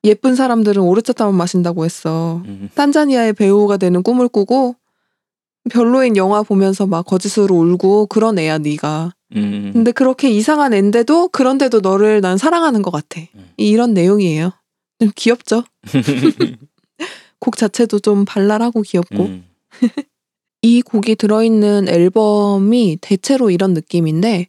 [0.03, 2.41] 예쁜 사람들은 오르차타만 마신다고 했어.
[2.45, 2.69] 음.
[2.75, 4.75] 탄자니아의 배우가 되는 꿈을 꾸고
[5.69, 9.13] 별로인 영화 보면서 막 거짓으로 울고 그런 애야 네가.
[9.35, 9.71] 음.
[9.73, 13.19] 근데 그렇게 이상한 앤데도 그런데도 너를 난 사랑하는 것 같아.
[13.35, 13.49] 음.
[13.57, 14.53] 이런 내용이에요.
[14.99, 15.63] 좀 귀엽죠?
[17.39, 19.45] 곡 자체도 좀 발랄하고 귀엽고 음.
[20.63, 24.47] 이 곡이 들어있는 앨범이 대체로 이런 느낌인데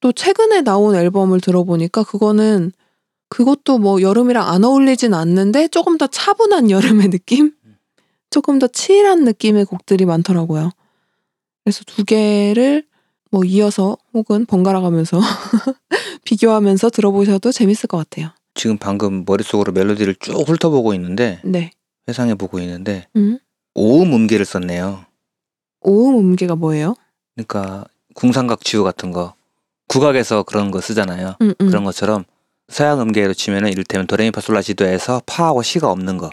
[0.00, 2.72] 또 최근에 나온 앨범을 들어보니까 그거는
[3.28, 7.52] 그것도 뭐 여름이랑 안 어울리진 않는데 조금 더 차분한 여름의 느낌?
[8.30, 10.70] 조금 더 칠한 느낌의 곡들이 많더라고요.
[11.64, 12.84] 그래서 두 개를
[13.30, 15.20] 뭐 이어서 혹은 번갈아 가면서
[16.24, 18.30] 비교하면서 들어보셔도 재밌을 것 같아요.
[18.54, 21.70] 지금 방금 머릿속으로 멜로디를 쭉 훑어보고 있는데 네.
[22.08, 23.38] 회상해 보고 있는데 음.
[23.74, 25.04] 오음 음계를 썼네요.
[25.82, 26.94] 오음 음계가 뭐예요?
[27.34, 27.84] 그러니까
[28.14, 29.34] 궁상각 지우 같은 거
[29.88, 31.36] 국악에서 그런 거 쓰잖아요.
[31.40, 31.66] 음, 음.
[31.68, 32.24] 그런 것처럼
[32.68, 36.30] 서양 음계로 치면은 이를테면 도레미파솔라시도에서 파하고 시가 없는 거.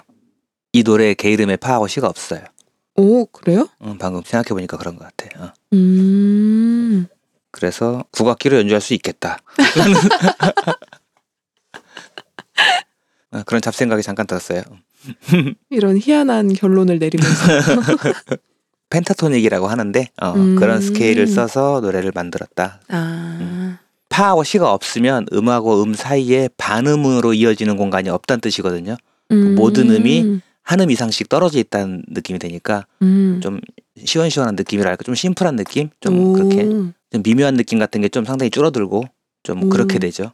[0.73, 2.41] 이 노래의 개 이름에 파하고 시가 없어요.
[2.95, 3.67] 오 그래요?
[3.84, 5.43] 응, 방금 생각해 보니까 그런 것 같아.
[5.43, 5.53] 어.
[5.73, 7.08] 음.
[7.51, 9.39] 그래서 국악기로 연주할 수 있겠다.
[13.31, 14.61] 어, 그런 잡생각이 잠깐 들었어요.
[15.69, 17.43] 이런 희한한 결론을 내리면서
[18.89, 20.55] 펜타토닉이라고 하는데 어, 음.
[20.55, 22.81] 그런 스케일을 써서 노래를 만들었다.
[22.87, 28.95] 아 파하고 시가 없으면 음하고 음 사이에 반음으로 이어지는 공간이 없다는 뜻이거든요.
[29.31, 29.55] 음.
[29.55, 33.39] 모든 음이 한 음 이상씩 떨어져 있다는 느낌이 되니까 음.
[33.41, 33.59] 좀
[34.03, 36.33] 시원시원한 느낌이랄까 좀 심플한 느낌 좀 오.
[36.33, 39.03] 그렇게 좀 미묘한 느낌 같은 게 좀 상당히 줄어들고
[39.43, 39.69] 좀 오.
[39.69, 40.31] 그렇게 되죠.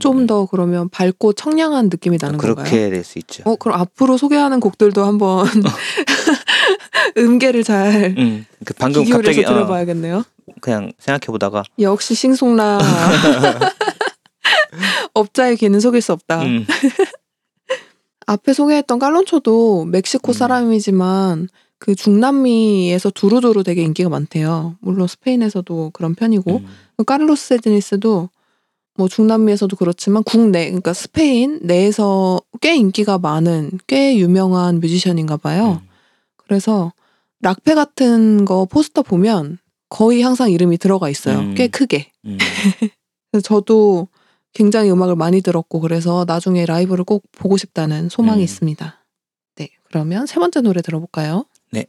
[0.00, 2.52] 좀더 그러면 밝고 청량한 느낌이 나는 건가요?
[2.52, 2.54] 음.
[2.64, 3.42] 그렇게 될 수 있죠.
[3.46, 5.46] 어 그럼 앞으로 소개하는 곡들도 한번
[7.16, 10.24] 음계를 잘 음, 그 방금 기울여서 갑자기 어, 들어봐야겠네요.
[10.60, 12.78] 그냥 생각해 보다가 역시 싱송라
[15.14, 16.42] 업자의 귀는 속일 수 없다.
[16.42, 16.66] 음,
[18.26, 20.34] 앞에 소개했던 깔론초도 멕시코 음.
[20.34, 24.76] 사람이지만 그 중남미에서 두루두루 되게 인기가 많대요.
[24.80, 28.30] 물론 스페인에서도 그런 편이고 음, 카를로스 세드니스도
[28.96, 35.80] 뭐 중남미에서도 그렇지만 국내 그러니까 스페인 내에서 꽤 인기가 많은 꽤 유명한 뮤지션인가 봐요.
[35.82, 35.88] 음.
[36.36, 36.92] 그래서
[37.40, 41.38] 락페 같은 거 포스터 보면 거의 항상 이름이 들어가 있어요.
[41.38, 41.54] 음.
[41.54, 42.10] 꽤 크게.
[42.24, 42.38] 음.
[43.30, 44.08] 그래서 저도
[44.52, 48.44] 굉장히 음악을 많이 들었고 그래서 나중에 라이브를 꼭 보고 싶다는 소망이 음.
[48.44, 49.04] 있습니다.
[49.56, 51.44] 네, 그러면 세 번째 노래 들어볼까요?
[51.70, 51.84] 네.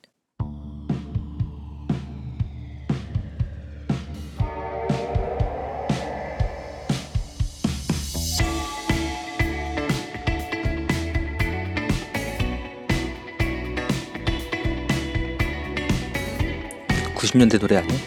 [17.37, 17.99] 90년대 노래 아니에요?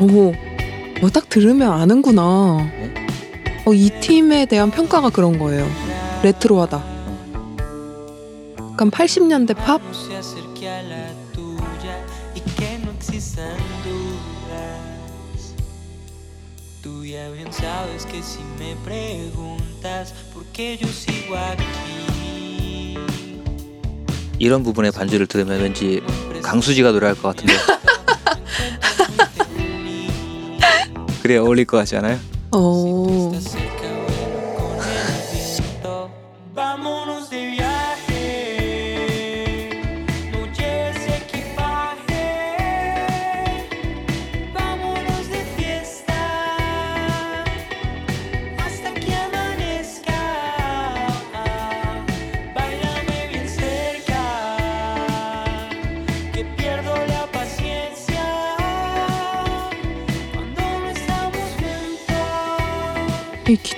[0.00, 0.32] 오,
[1.02, 2.70] 어, 딱 들으면 아는구나.
[2.72, 2.94] 네?
[3.66, 5.68] 어, 이 팀에 대한 평가가 그런 거예요.
[6.22, 6.82] 레트로하다.
[8.72, 9.80] 약간 80년대 팝?
[24.38, 26.02] 이런 부분의 반주를 들으면 왠지
[26.42, 27.54] 강수지가 노래할 것 같은데
[31.26, 32.20] 그래 어울릴 것 같지 않아요?
[32.52, 33.32] 어,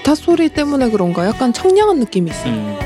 [0.09, 2.55] 기타 소리 때문에 그런가 약간 청량한 느낌이 있어요.
[2.55, 2.79] 음,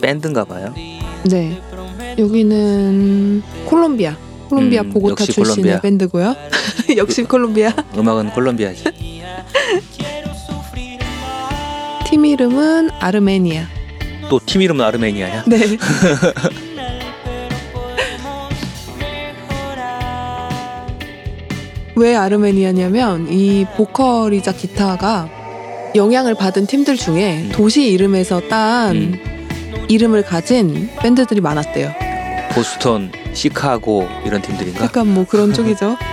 [0.00, 0.72] 밴드인가 봐요.
[1.24, 1.60] 네,
[2.18, 4.16] 여기는 콜롬비아.
[4.48, 5.80] 콜롬비아 음, 보고타 역시 출신의 콜롬비아.
[5.80, 6.36] 밴드고요.
[6.96, 7.74] 역시 콜롬비아.
[7.96, 8.84] 음악은 콜롬비아지.
[12.06, 13.66] 팀 이름은 아르메니아.
[14.30, 15.44] 또 팀 이름은 아르메니아냐?
[15.46, 15.76] 네.
[21.98, 25.28] 왜 아르메니아냐면 이 보컬이자 기타가
[25.96, 27.50] 영향을 받은 팀들 중에 음.
[27.52, 29.20] 도시 이름에서 딴 음.
[29.88, 31.92] 이름을 가진 밴드들이 많았대요.
[32.52, 34.84] 보스턴, 시카고 이런 팀들인가?
[34.84, 35.96] 약간 뭐 그런 쪽이죠.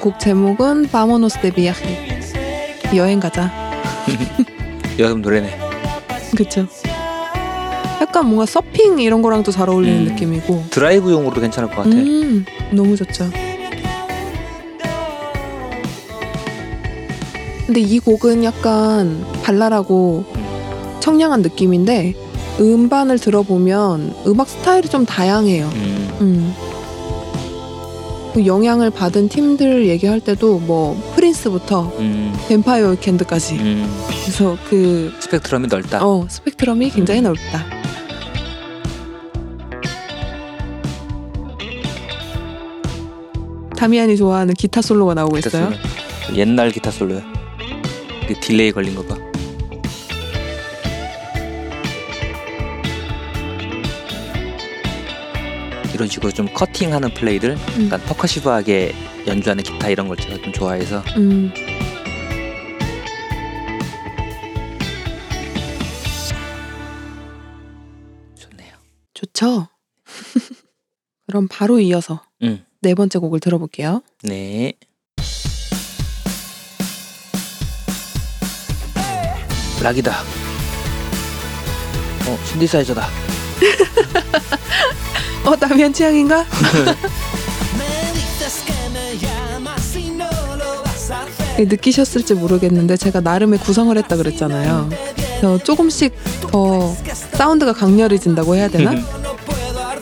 [0.00, 1.96] 곡 제목은 바모노스 데 비아히
[2.94, 3.50] 여행 가자.
[4.98, 5.58] 여름 노래네.
[6.36, 6.66] 그쵸.
[8.02, 10.04] 약간 뭔가 서핑 이런 거랑도 잘 어울리는 음.
[10.06, 10.64] 느낌이고.
[10.70, 11.90] 드라이브용으로도 괜찮을 것 같아.
[11.90, 13.30] 음, 너무 좋죠.
[17.64, 20.24] 근데 이 곡은 약간 발랄하고
[20.98, 22.14] 청량한 느낌인데
[22.60, 25.70] 음반을 들어보면 음악 스타일이 좀 다양해요.
[25.72, 26.08] 음.
[26.20, 26.54] 음.
[28.34, 32.34] 그 영향을 받은 팀들 얘기할 때도 뭐 프린스부터 음.
[32.48, 33.88] 뱀파이어 위켄드까지 음.
[34.22, 36.04] 그래서 그 스펙트럼이 넓다.
[36.04, 37.24] 어, 스펙트럼이 굉장히 음.
[37.24, 37.81] 넓다.
[43.82, 45.72] 다미안이 좋아하는 기타 솔로가 나오고 기타 있어요.
[45.72, 46.38] 솔로.
[46.38, 47.20] 옛날 기타 솔로야.
[48.28, 49.16] 그 delay 걸린 거 봐.
[55.92, 57.86] 이런 식으로 좀 커팅하는 플레이들, 음.
[57.86, 58.94] 약간 퍼커시브하게
[59.26, 61.52] 연주하는 기타 이런 걸 제가 좀 좋아해서 음.
[68.36, 68.74] 좋네요.
[69.12, 69.66] 좋죠.
[71.26, 72.64] 그럼 바로 이어서 음.
[72.82, 74.02] 네 번째 곡을 들어볼게요.
[74.24, 74.72] 네.
[79.80, 80.12] 락이다.
[82.26, 83.06] 어, 신디사이저다.
[85.46, 86.44] 어, 다미안 취향인가?
[91.58, 94.90] 느끼셨을지 모르겠는데 제가 나름의 구성을 했다 그랬잖아요.
[95.62, 96.92] 조금씩 더
[97.32, 98.92] 사운드가 강렬해진다고 해야 되나?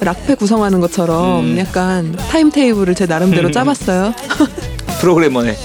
[0.01, 1.59] 락페 구성하는 것처럼 음.
[1.59, 4.15] 약간 타임 테이블을 제 나름대로 짜봤어요.
[5.01, 5.57] 프로그래머네.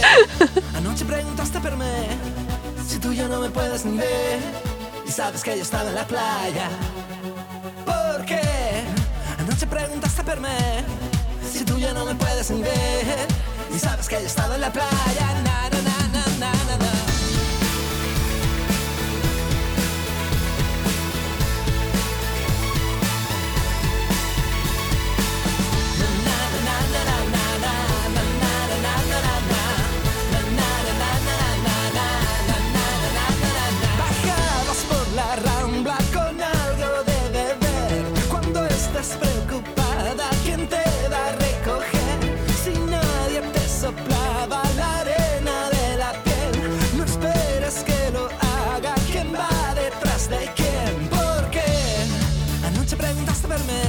[52.84, 53.82] Anoche preguntaste por mí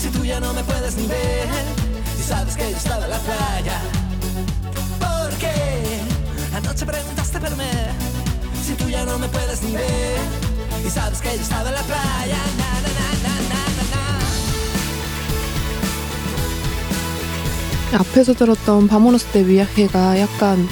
[0.00, 1.48] si tú ya no me puedes ni ver
[2.18, 3.78] y sabes que yo estaba en la playa.
[4.98, 5.54] ¿Por qué?
[6.56, 7.72] Anoche preguntaste por mí
[8.66, 10.18] si tú ya no me puedes ni ver
[10.86, 12.38] y sabes que yo estaba en la playa.
[12.60, 14.04] Na, na, na, na, na, na, na.
[18.00, 20.68] 앞에서 들었던 바모노스 데 비아헤가 약간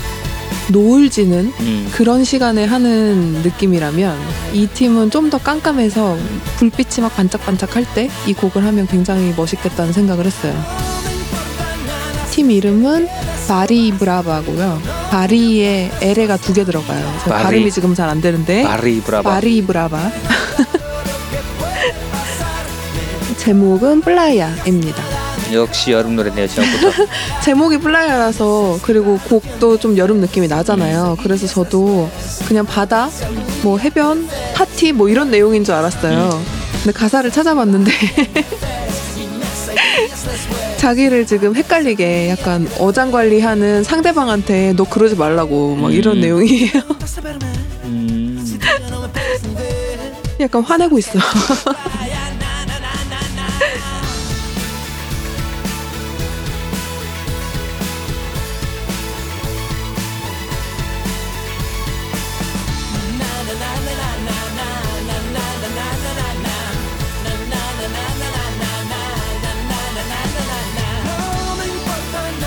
[0.70, 1.90] 노을 지는 음.
[1.94, 4.18] 그런 시간에 하는 느낌이라면
[4.54, 6.18] 이 팀은 좀 더 깜깜해서
[6.58, 10.54] 불빛이 막 반짝반짝할 때 이 곡을 하면 굉장히 멋있겠다는 생각을 했어요.
[12.32, 13.08] 팀 이름은
[13.48, 14.82] 바리 브라바고요.
[15.10, 17.20] 바리에 LE가 두 개 들어가요.
[17.24, 17.44] 제 바리.
[17.44, 19.30] 발음이 지금 잘 안 되는데 바리 브라바.
[19.30, 20.12] 바리 브라바.
[23.38, 25.04] 제목은 Playa입니다.
[25.54, 26.48] 역시 여름 노래네요.
[26.48, 27.06] 제목부터.
[27.44, 31.18] 제목이 Playa라서 그리고 곡도 좀 여름 느낌이 나잖아요.
[31.22, 32.10] 그래서 저도
[32.48, 33.10] 그냥 바다,
[33.64, 36.42] 뭐 해변, 파티 뭐 이런 내용인 줄 알았어요.
[36.84, 37.92] 근데 가사를 찾아봤는데
[40.78, 46.22] 자기를 지금 헷갈리게 약간 어장관리하는 상대방한테 너 그러지 말라고 막 이런 음.
[46.22, 46.72] 내용이에요.
[47.86, 48.60] 음.
[50.40, 51.18] 약간 화내고 있어.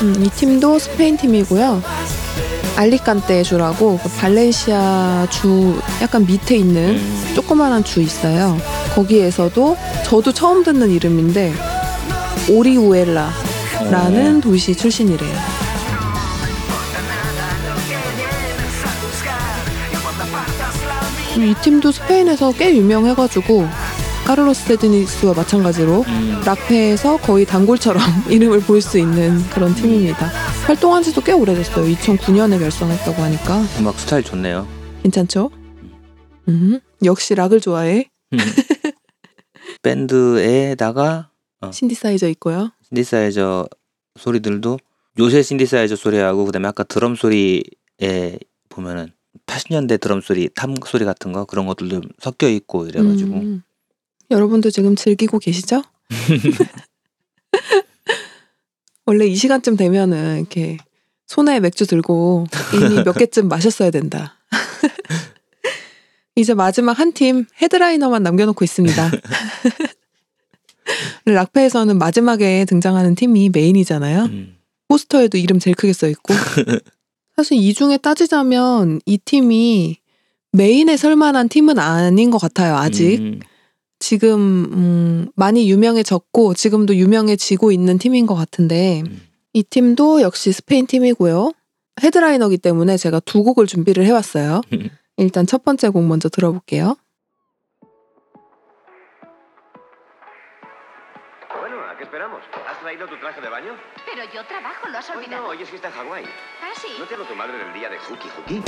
[0.03, 1.83] 음, 이 팀도 스페인 팀이고요.
[2.77, 7.33] 알리칸테 주라고 그 발렌시아 주 약간 밑에 있는 음.
[7.35, 8.57] 조그만한 주 있어요.
[8.95, 11.53] 거기에서도 저도 처음 듣는 이름인데
[12.49, 15.61] 오리우엘라라는 도시 출신이래요.
[21.37, 23.69] 이 팀도 스페인에서 꽤 유명해가지고
[24.31, 26.43] 카를로스 세드니스와 마찬가지로 음.
[26.47, 28.01] 락페에서 거의 단골처럼
[28.31, 30.27] 이름을 볼 수 있는 그런 팀입니다.
[30.67, 31.85] 활동한 지도 꽤 오래됐어요.
[31.97, 34.69] 2009년에 결성했다고 하니까 음악 스타일 좋네요.
[35.03, 35.51] 괜찮죠?
[36.47, 38.09] 음, 역시 락을 좋아해.
[38.33, 38.39] 음.
[39.83, 41.31] 밴드에다가
[41.73, 42.71] 신디사이저 있고요.
[42.89, 43.67] 신디사이저
[44.17, 44.79] 소리들도
[45.19, 49.09] 요새 신디사이저 소리하고 그다음에 아까 드럼 소리에 보면은
[49.47, 53.63] 80년대 드럼 소리, 탐 소리 같은 거 그런 것들도 섞여 있고 이래가지고 음.
[54.31, 55.83] 여러분도 지금 즐기고 계시죠?
[59.07, 60.77] 원래 이 시간쯤 되면은 이렇게
[61.27, 64.37] 손에 맥주 들고 이미 몇 개쯤 마셨어야 된다.
[66.37, 69.11] 이제 마지막 한 팀 헤드라이너만 남겨놓고 있습니다.
[71.27, 74.25] 락페에서는 마지막에 등장하는 팀이 메인이잖아요.
[74.25, 74.57] 음.
[74.89, 76.35] 포스터에도 이름 제일 크게 써 있고.
[77.37, 79.99] 사실 이 중에 따지자면 이 팀이
[80.53, 82.77] 메인에 설 만한 팀은 아닌 것 같아요.
[82.77, 83.21] 아직.
[83.21, 83.41] 음.
[84.01, 84.39] 지금
[84.73, 89.21] 음, 많이 유명해졌고 지금도 유명해지고 있는 팀인 것 같은데 음.
[89.53, 91.53] 이 팀도 역시 스페인 팀이고요.
[92.03, 94.63] 헤드라이너기 때문에 제가 두 곡을 준비를 해왔어요.
[95.19, 96.97] 일단 첫 번째 곡 먼저 들어볼게요.
[101.61, 102.41] Bueno, ¿a qué esperamos?
[102.67, 103.77] ¿Has traído tu traje de baño?
[104.07, 105.43] Pero yo trabajo, lo has Hoy olvidado.
[105.43, 106.25] no, hoy es fiesta en Hawái.
[106.63, 106.89] Ah, sí.
[106.99, 108.63] ¿No te habló tu madre del día de Hooky Hooky?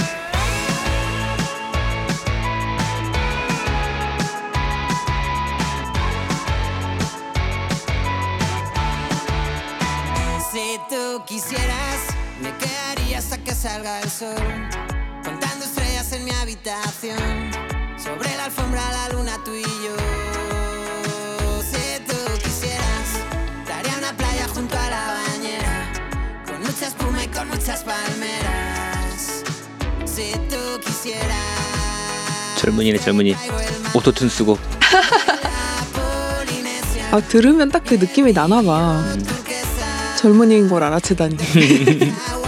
[10.52, 12.00] Si tú quisieras,
[12.42, 14.36] me quedaría hasta que salga el sol.
[15.24, 17.52] Contando estrellas en mi habitación.
[17.98, 19.96] Sobre la alfombra, la luna, tú y yo.
[21.72, 23.08] Si tú quisieras,
[23.66, 25.92] te haría una playa junto a la bañera.
[26.46, 29.44] Con mucha espuma y con muchas palmeras.
[30.06, 31.36] Si tú quisieras.
[32.58, 37.06] 젊은이네 젊은이 traigo el mar 오토튠 쓰고 a la Polinesia.
[37.12, 39.04] 아 들으면 딱 그 느낌이 나나 봐.
[39.14, 39.41] turquesa.
[40.23, 41.37] 젊은이인 걸 알아채다니.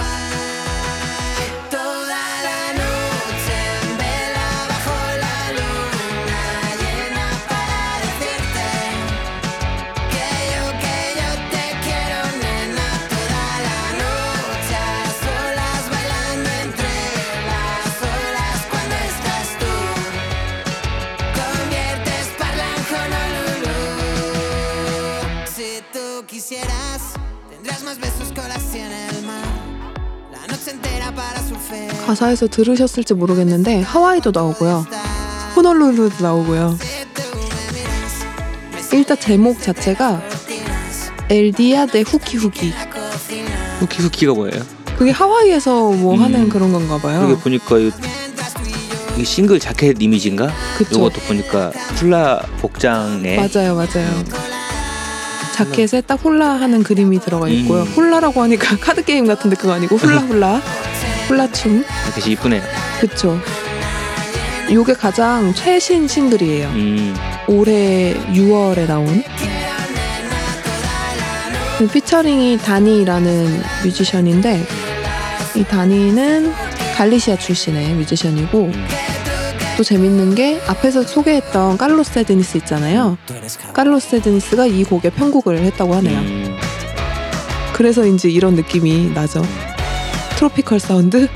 [32.06, 34.86] 가사에서 들으셨을지 모르겠는데 하와이도 나오고요.
[35.56, 36.78] 호놀룰루도 나오고요.
[38.92, 40.22] 일단 제목 자체가
[41.30, 42.72] 엘디아 데 후키 후키.
[43.80, 44.62] 후키 후키가 뭐예요?
[44.96, 46.22] 그게 하와이에서 뭐 음.
[46.22, 47.22] 하는 그런 건가 봐요.
[47.22, 47.90] 여기 보니까 이,
[49.18, 50.48] 이 싱글 자켓 이미지인가?
[50.78, 50.94] 그쵸.
[50.96, 54.24] 이것도 보니까 훌라 복장에 맞아요, 맞아요.
[55.54, 57.82] 자켓에 딱 훌라 하는 그림이 들어가 있고요.
[57.82, 57.86] 음.
[57.86, 60.60] 훌라라고 하니까 카드 게임 같은데 그거 아니고 훌라 훌라
[61.26, 61.84] 훌라 춤.
[62.14, 62.62] 되게 이쁘네요.
[63.00, 63.38] 그쵸.
[64.70, 66.68] 요게 가장 최신 싱글이에요.
[66.68, 67.14] 음.
[67.48, 69.22] 올해 6월에 나온.
[71.78, 74.64] 그 피처링이 다니라는 뮤지션인데
[75.56, 76.52] 이 다니는
[76.96, 78.86] 갈리시아 출신의 뮤지션이고 음.
[79.76, 83.18] 또 재밌는 게 앞에서 소개했던 칼로스 Sadness 있잖아요.
[83.72, 86.18] 칼로스 Sadness가 이 곡에 편곡을 했다고 하네요.
[86.20, 86.56] 음.
[87.72, 89.42] 그래서인지 이런 느낌이 나죠.
[90.36, 91.28] tropical 사운드.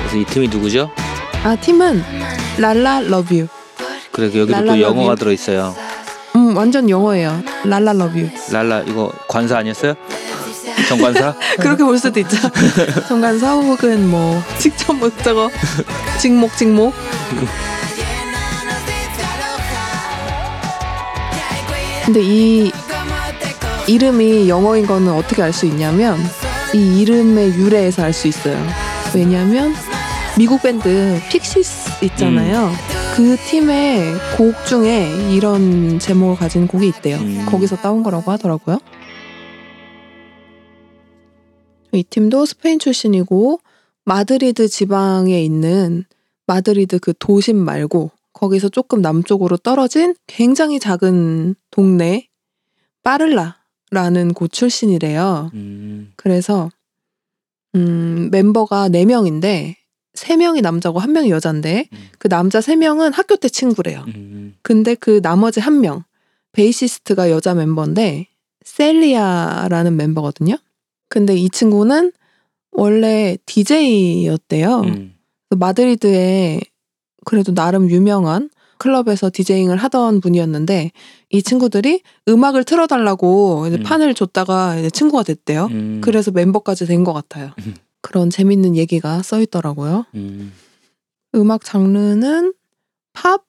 [0.00, 0.90] 그래서 이 팀이 누구죠?
[1.44, 2.02] 아 팀은
[2.58, 3.46] La La Love You.
[4.12, 5.18] 그래 여기도 또 La La 영어가 love.
[5.20, 5.74] 들어 있어요.
[6.36, 7.42] 음 완전 영어예요.
[7.64, 8.28] La La Love You.
[8.50, 9.94] La La 이거 관사 아니었어요?
[10.88, 11.34] 정관사?
[11.60, 12.36] 그렇게 볼 수도 있죠.
[13.08, 15.50] 정관사 혹은 뭐 직접 목적어
[16.18, 16.94] 직목 직목.
[22.04, 22.72] 근데 이
[23.86, 26.18] 이름이 영어인 거는 어떻게 알 수 있냐면
[26.74, 28.58] 이 이름의 유래에서 알 수 있어요.
[29.14, 29.72] 왜냐하면
[30.36, 32.70] 미국 밴드 픽시스 있잖아요.
[33.16, 37.16] 그 팀의 곡 중에 이런 제목을 가진 곡이 있대요.
[37.16, 37.46] 음.
[37.48, 38.78] 거기서 따온 거라고 하더라고요.
[41.92, 43.60] 이 팀도 스페인 출신이고
[44.04, 46.04] 마드리드 지방에 있는
[46.46, 52.28] 마드리드 그 도심 말고 거기서 조금 남쪽으로 떨어진 굉장히 작은 동네
[53.02, 53.57] 빠를라
[53.90, 55.50] 라는 곳 출신이래요.
[55.54, 56.12] 음.
[56.16, 56.70] 그래서
[57.74, 59.76] 음, 멤버가 4명인데
[60.14, 61.98] 3명이 남자고 1명이 여잔데 음.
[62.18, 64.04] 그 남자 3명은 학교 때 친구래요.
[64.08, 64.56] 음.
[64.62, 66.04] 근데 그 나머지 한 명,
[66.52, 68.26] 베이시스트가 여자 멤버인데
[68.64, 70.56] 셀리아라는 멤버거든요.
[71.08, 72.12] 근데 이 친구는
[72.72, 74.80] 원래 DJ였대요.
[74.80, 75.14] 음.
[75.50, 76.60] 마드리드에
[77.24, 80.90] 그래도 나름 유명한 클럽에서 DJing을 하던 분이었는데
[81.30, 83.82] 이 친구들이 음악을 틀어달라고 이제 음.
[83.82, 85.66] 판을 줬다가 이제 친구가 됐대요.
[85.70, 86.00] 음.
[86.02, 87.52] 그래서 멤버까지 된 것 같아요.
[87.60, 87.74] 음.
[88.00, 90.06] 그런 재밌는 얘기가 써 있더라고요.
[90.14, 90.52] 음.
[91.34, 92.54] 음악 장르는
[93.12, 93.44] 팝,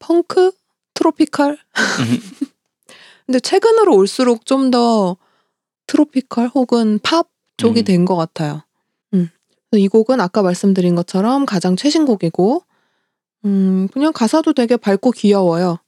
[0.00, 0.52] 펑크,
[0.94, 1.58] tropical.
[3.26, 5.16] 근데 최근으로 올수록 좀 더
[5.86, 7.84] tropical 혹은 팝 쪽이 음.
[7.84, 8.62] 된것 같아요.
[9.14, 9.28] 음.
[9.72, 12.62] 이 곡은 아까 말씀드린 것처럼 가장 최신 곡이고,
[13.44, 15.78] 음, 그냥 가사도 되게 밝고 귀여워요.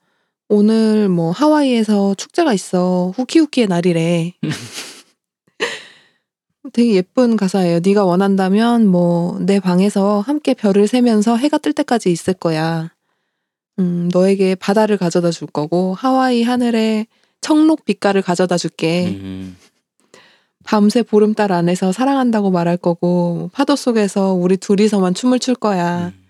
[0.49, 3.13] 오늘 뭐 하와이에서 축제가 있어.
[3.17, 4.35] 후키후키의 날이래.
[6.73, 7.81] 되게 예쁜 가사예요.
[7.83, 12.91] 네가 원한다면 뭐 내 방에서 함께 별을 세면서 해가 뜰 때까지 있을 거야.
[13.79, 17.07] 음, 너에게 바다를 가져다 줄 거고 하와이 하늘에
[17.41, 19.09] 청록 빛깔을 가져다 줄게.
[19.09, 19.57] 음.
[20.65, 26.13] 밤새 보름달 안에서 사랑한다고 말할 거고 파도 속에서 우리 둘이서만 춤을 출 거야.
[26.15, 26.22] 음.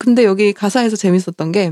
[0.00, 1.70] 근데 여기 가사에서 재밌었던 게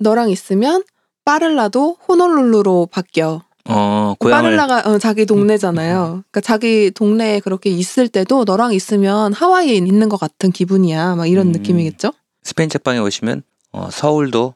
[0.00, 0.82] 너랑 있으면
[1.24, 3.42] 빠를라도 호놀룰루로 바뀌어.
[3.68, 6.24] 어, 고향을 빠를라가 어, 자기 동네잖아요.
[6.30, 11.14] 그러니까 자기 동네에 그렇게 있을 때도 너랑 있으면 하와이에 있는 것 같은 기분이야.
[11.14, 11.52] 막 이런 음.
[11.52, 12.12] 느낌이겠죠?
[12.42, 14.54] 스페인 책방에 오시면 어, 서울도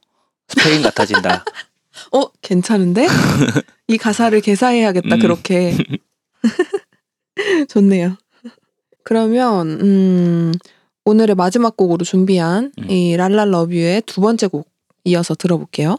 [0.49, 1.45] 스페인 같아진다.
[2.13, 3.07] 어, 괜찮은데?
[3.87, 5.21] 이 가사를 개사해야겠다, 음.
[5.21, 5.77] 그렇게.
[7.69, 8.17] 좋네요.
[9.05, 10.53] 그러면, 음,
[11.05, 12.91] 오늘의 마지막 곡으로 준비한 음.
[12.91, 14.69] 이 랄랄 러뷰의 두 번째 곡
[15.05, 15.99] 이어서 들어볼게요.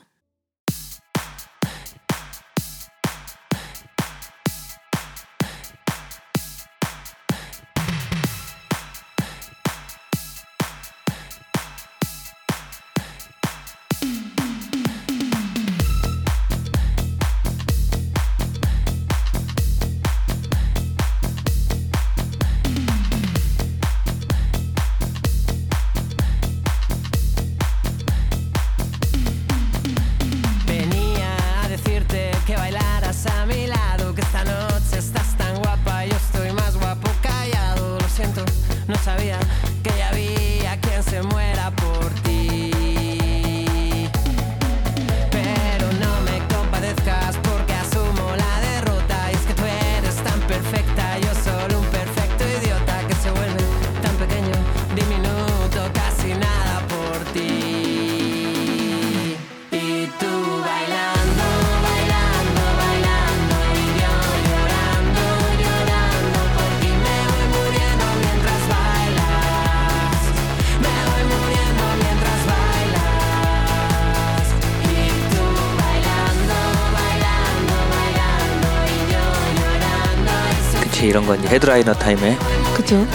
[81.15, 82.37] 이런 건 이제 헤드라이너 타임에
[82.75, 83.07] 그죠?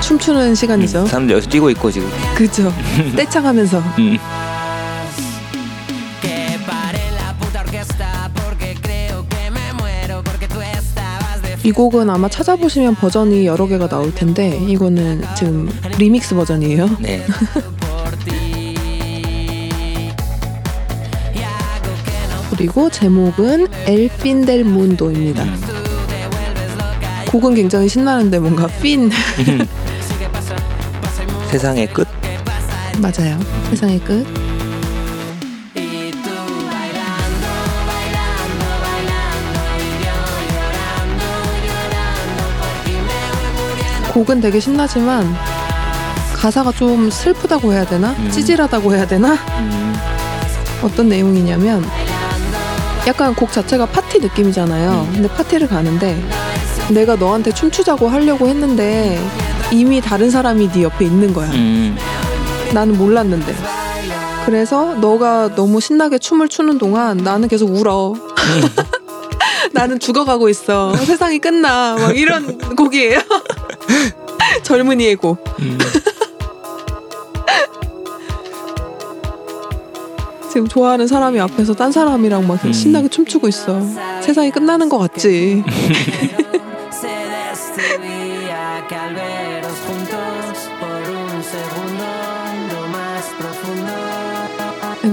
[0.00, 1.02] 춤추는 시간이죠.
[1.02, 2.08] 음, 사람들 여기서 뛰고 있고 지금.
[2.34, 2.72] 그죠?
[3.14, 3.78] 떼창하면서.
[3.98, 4.16] 음.
[6.22, 11.72] Que pare la puta orquesta porque creo que me muero porque tú estabas de 이
[11.72, 15.68] 곡은 아마 찾아보시면 버전이 여러 개가 나올 텐데 이거는 지금
[15.98, 16.88] 리믹스 버전이에요.
[17.00, 17.22] 네.
[17.80, 18.74] por ti.
[21.34, 25.44] Y hago que no 그리고 제목은 El fin del mundo입니다.
[25.44, 25.71] 음.
[27.32, 29.10] 곡은 굉장히 신나는데 뭔가 핀
[31.50, 32.06] 세상의 끝.
[33.00, 33.40] 맞아요.
[33.70, 34.26] 세상의 끝.
[44.12, 45.34] 곡은 되게 신나지만
[46.34, 48.10] 가사가 좀 슬프다고 해야 되나?
[48.10, 48.30] 음.
[48.30, 49.32] 찌질하다고 해야 되나?
[49.58, 49.94] 음.
[50.82, 51.82] 어떤 내용이냐면
[53.06, 55.06] 약간 곡 자체가 파티 느낌이잖아요.
[55.08, 55.12] 음.
[55.14, 56.22] 근데 파티를 가는데
[56.90, 59.18] 내가 너한테 춤추자고 하려고 했는데
[59.70, 61.48] 이미 다른 사람이 네 옆에 있는 거야.
[61.52, 61.96] 음.
[62.74, 63.54] 나는 몰랐는데.
[64.44, 68.14] 그래서 너가 너무 신나게 춤을 추는 동안 나는 계속 울어.
[69.72, 70.94] 나는 죽어가고 있어.
[70.96, 71.94] 세상이 끝나.
[71.96, 73.20] 막 이런 곡이에요.
[74.64, 75.42] 젊은이의 곡.
[75.60, 75.78] 음.
[80.50, 82.72] 지금 좋아하는 사람이 앞에서 딴 사람이랑 막 음.
[82.72, 83.80] 신나게 춤추고 있어.
[84.20, 85.64] 세상이 끝나는 것 같지.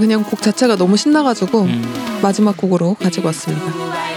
[0.00, 1.84] 그냥 곡 자체가 너무 신나가지고 음.
[2.22, 4.09] 마지막 곡으로 가지고 왔습니다.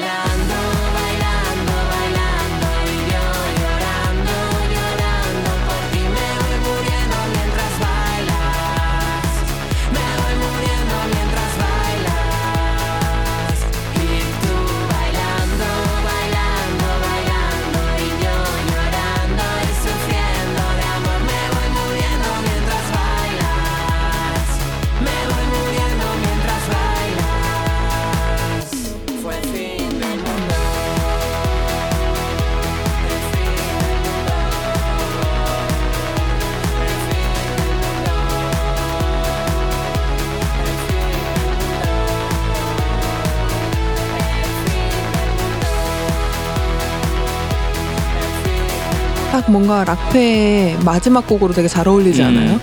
[49.53, 52.27] 뭔가 락페의 마지막 곡으로 되게 잘 어울리지 음.
[52.27, 52.59] 않아요?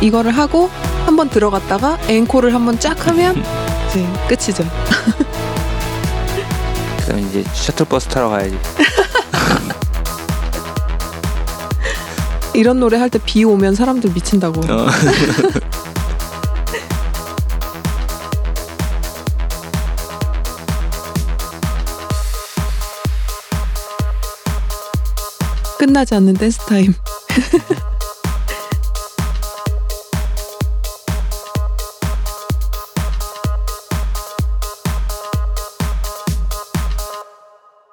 [0.00, 0.68] 이거를 하고
[1.06, 3.40] 한번 들어갔다가 앵콜을 한번 쫙 하면
[3.88, 4.64] 이제 끝이죠.
[7.06, 8.58] 그럼 이제 셔틀버스 타러 가야지.
[12.54, 14.60] 이런 노래 할 때 비 오면 사람들 미친다고.
[14.68, 14.86] 어.
[25.88, 26.92] 끝나지 않는 댄스 타임.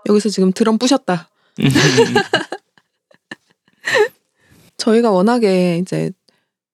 [0.07, 1.29] 여기서 지금 드럼 부셨다.
[4.77, 6.11] 저희가 워낙에 이제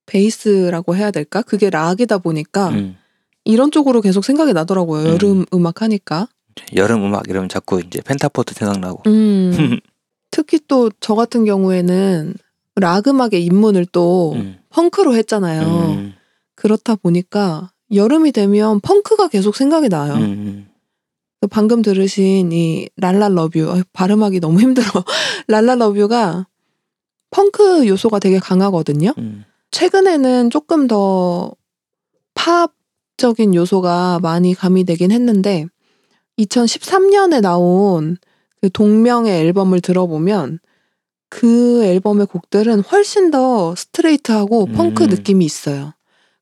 [0.07, 1.41] 베이스라고 해야 될까?
[1.43, 2.97] 그게 락이다 보니까 음.
[3.45, 5.03] 이런 쪽으로 계속 생각이 나더라고요.
[5.03, 5.07] 음.
[5.13, 6.27] 여름 음 악 하니까.
[6.75, 9.03] 여름 음악 이러면 자꾸 이제 펜타포트 생각나고.
[9.07, 9.79] 음.
[10.31, 12.33] 특히 또 저 같은 경우에는
[12.75, 14.57] 락 음악의 입문을 또 음.
[14.69, 15.61] 펑크로 했잖아요.
[15.63, 16.13] 음.
[16.55, 20.13] 그렇다 보니까 여름이 되면 펑크가 계속 생각이 나요.
[20.15, 20.67] 음.
[21.49, 24.85] 방금 들으신 이 La La Love You 아, 발음하기 너무 힘들어.
[25.47, 26.47] La La Love You가
[27.31, 29.13] 펑크 요소가 되게 강하거든요.
[29.17, 29.43] 음.
[29.71, 31.53] 최근에는 조금 더
[32.35, 35.65] 팝적인 요소가 많이 가미되긴 했는데
[36.37, 38.17] 2013년에 나온
[38.61, 40.59] 그 동명의 앨범을 들어보면
[41.29, 45.09] 그 앨범의 곡들은 훨씬 더 스트레이트하고 펑크 음.
[45.09, 45.93] 느낌이 있어요.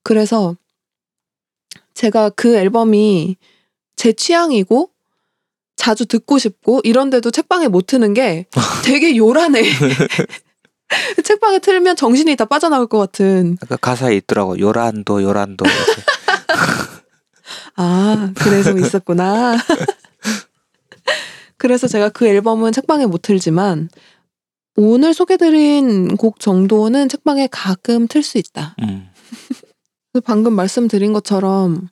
[0.03, 0.55] 그래서
[1.93, 3.37] 제가 그 앨범이
[3.95, 4.91] 제 취향이고
[5.75, 8.45] 자주 듣고 싶고 이런데도 책방에 못 트는 게
[8.83, 9.63] 되게 요란해.
[11.23, 13.57] 책방에 틀면 정신이 다 빠져나올 것 같은.
[13.61, 14.59] 아까 가사에 있더라고.
[14.59, 15.65] 요란도 요란도.
[17.75, 19.55] 아, 그래서 있었구나.
[21.59, 23.89] 그래서 제가 그 앨범은 책방에 못 틀지만
[24.77, 28.75] 오늘 소개드린 곡 정도는 책방에 가끔 틀 수 있다.
[28.81, 29.07] 음.
[30.23, 31.89] 방금 말씀드린 것처럼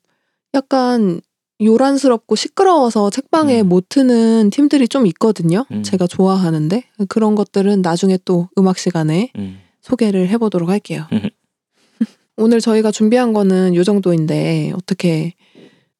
[0.54, 1.22] 약간
[1.62, 3.70] 요란스럽고 시끄러워서 책방에 음.
[3.70, 5.66] 못 트는 팀들이 좀 있거든요.
[5.72, 5.84] 음.
[5.84, 9.60] 제가 좋아하는데 그런 것들은 나중에 또 음악 시간에 음.
[9.82, 11.08] 소개를 해보도록 할게요.
[11.12, 11.30] 음.
[12.38, 15.34] 오늘 저희가 준비한 거는 요 정도인데 어떻게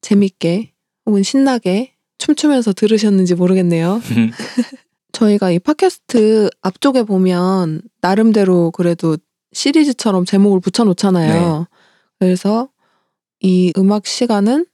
[0.00, 0.72] 재밌게
[1.04, 4.00] 혹은 신나게 춤추면서 들으셨는지 모르겠네요.
[5.12, 9.16] 저희가 이 팟캐스트 앞쪽에 보면 나름대로 그래도
[9.52, 11.66] 시리즈처럼 제목을 붙여놓잖아요.
[12.18, 12.68] 그래서
[13.40, 14.66] 이 음악 시간은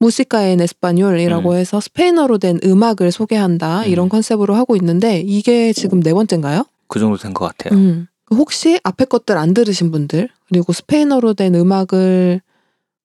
[0.00, 1.56] 무시카엔 에스파뇰이라고 음.
[1.56, 3.86] 해서 스페인어로 된 음악을 소개한다 음.
[3.86, 6.64] 이런 컨셉으로 하고 있는데 이게 지금 네 번째인가요?
[6.88, 7.78] 그 정도 된 것 같아요.
[7.78, 8.06] 음.
[8.30, 12.40] 혹시 앞에 것들 안 들으신 분들 그리고 스페인어로 된 음악을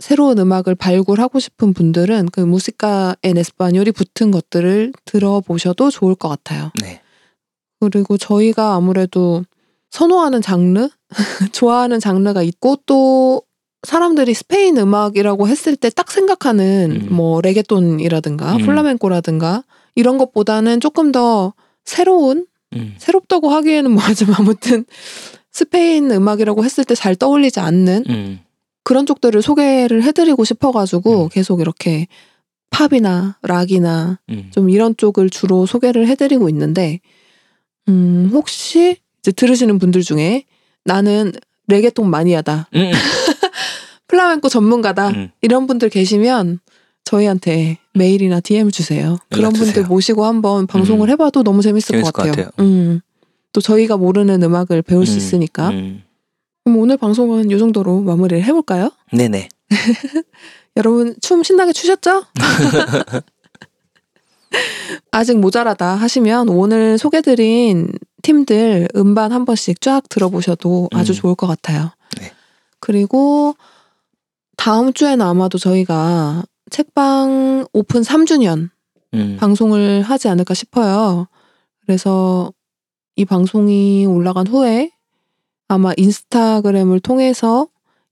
[0.02, 6.72] 새로운 음악을 발굴하고 싶은 분들은 그 무시카 엔 에스파뇰이 붙은 것들을 들어보셔도 좋을 것 같아요.
[6.82, 7.02] 네.
[7.80, 9.43] 그리고 저희가 아무래도
[9.91, 10.89] 선호하는 장르,
[11.52, 13.43] 좋아하는 장르가 있고 또
[13.84, 17.16] 사람들이 스페인 음악이라고 했을 때 딱 생각하는 음.
[17.16, 18.66] 뭐 레게톤이라든가 음.
[18.66, 19.64] 플라멩코라든가
[19.95, 22.95] 이런 것보다는 조금 더 새로운 음.
[22.97, 24.86] 새롭다고 하기에는 뭐하지만 아무튼
[25.52, 28.39] 스페인 음악이라고 했을 때 잘 떠올리지 않는 음.
[28.91, 31.29] 그런 쪽들을 소개를 해드리고 싶어가지고 음.
[31.29, 32.07] 계속 이렇게
[32.71, 34.49] 팝이나 락이나 음.
[34.51, 36.99] 좀 이런 쪽을 주로 소개를 해드리고 있는데
[37.87, 40.43] 음 혹시 이제 들으시는 분들 중에
[40.83, 41.31] 나는
[41.69, 42.91] 레게통 마니아다 음.
[44.09, 45.29] 플라멩코 전문가다 음.
[45.41, 46.59] 이런 분들 계시면
[47.05, 49.17] 저희한테 메일이나 DM 주세요.
[49.29, 49.73] 그런 주세요.
[49.73, 51.11] 분들 모시고 한번 방송을 음.
[51.11, 52.47] 해봐도 너무 재밌을 재밌을 것것 같아요.
[52.47, 52.67] 같아요.
[52.67, 52.99] 음.
[53.53, 55.17] 또 저희가 모르는 음악을 배울 수 음.
[55.17, 55.71] 있으니까.
[56.62, 56.64] 음.
[56.64, 58.91] 그럼 오늘 방송은 이 정도로 마무리를 해볼까요?
[59.14, 59.49] 네네.
[60.78, 62.26] 여러분 춤 신나게 추셨죠?
[65.12, 67.91] 아직 모자라다 하시면 오늘 소개드린
[68.22, 71.16] 팀들 음반 한 번씩 쫙 들어보셔도 아주 음.
[71.16, 71.91] 좋을 것 같아요.
[72.20, 72.32] 네.
[72.80, 73.55] 그리고
[74.57, 78.70] 다음 주에는 아마도 저희가 책방 오픈 3주년
[79.14, 79.38] 음.
[79.39, 81.28] 방송을 하지 않을까 싶어요.
[81.86, 82.53] 그래서
[83.16, 84.91] 이 방송이 올라간 후에
[85.72, 87.67] 아마 인스타그램을 통해서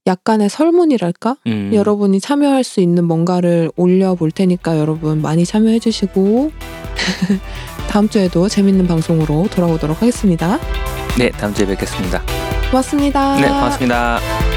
[0.06, 1.36] 약간의 설문이랄까?
[1.46, 1.70] 음.
[1.74, 6.52] 여러분이 참여할 수 있는 뭔가를 올려볼 테니까 여러분 많이 참여해주시고
[7.90, 10.58] 다음 주에도 재밌는 방송으로 돌아오도록 하겠습니다.
[11.18, 12.22] 네, 다음 주에 뵙겠습니다.
[12.70, 13.36] 고맙습니다.
[13.36, 14.49] 네, 고맙습니다.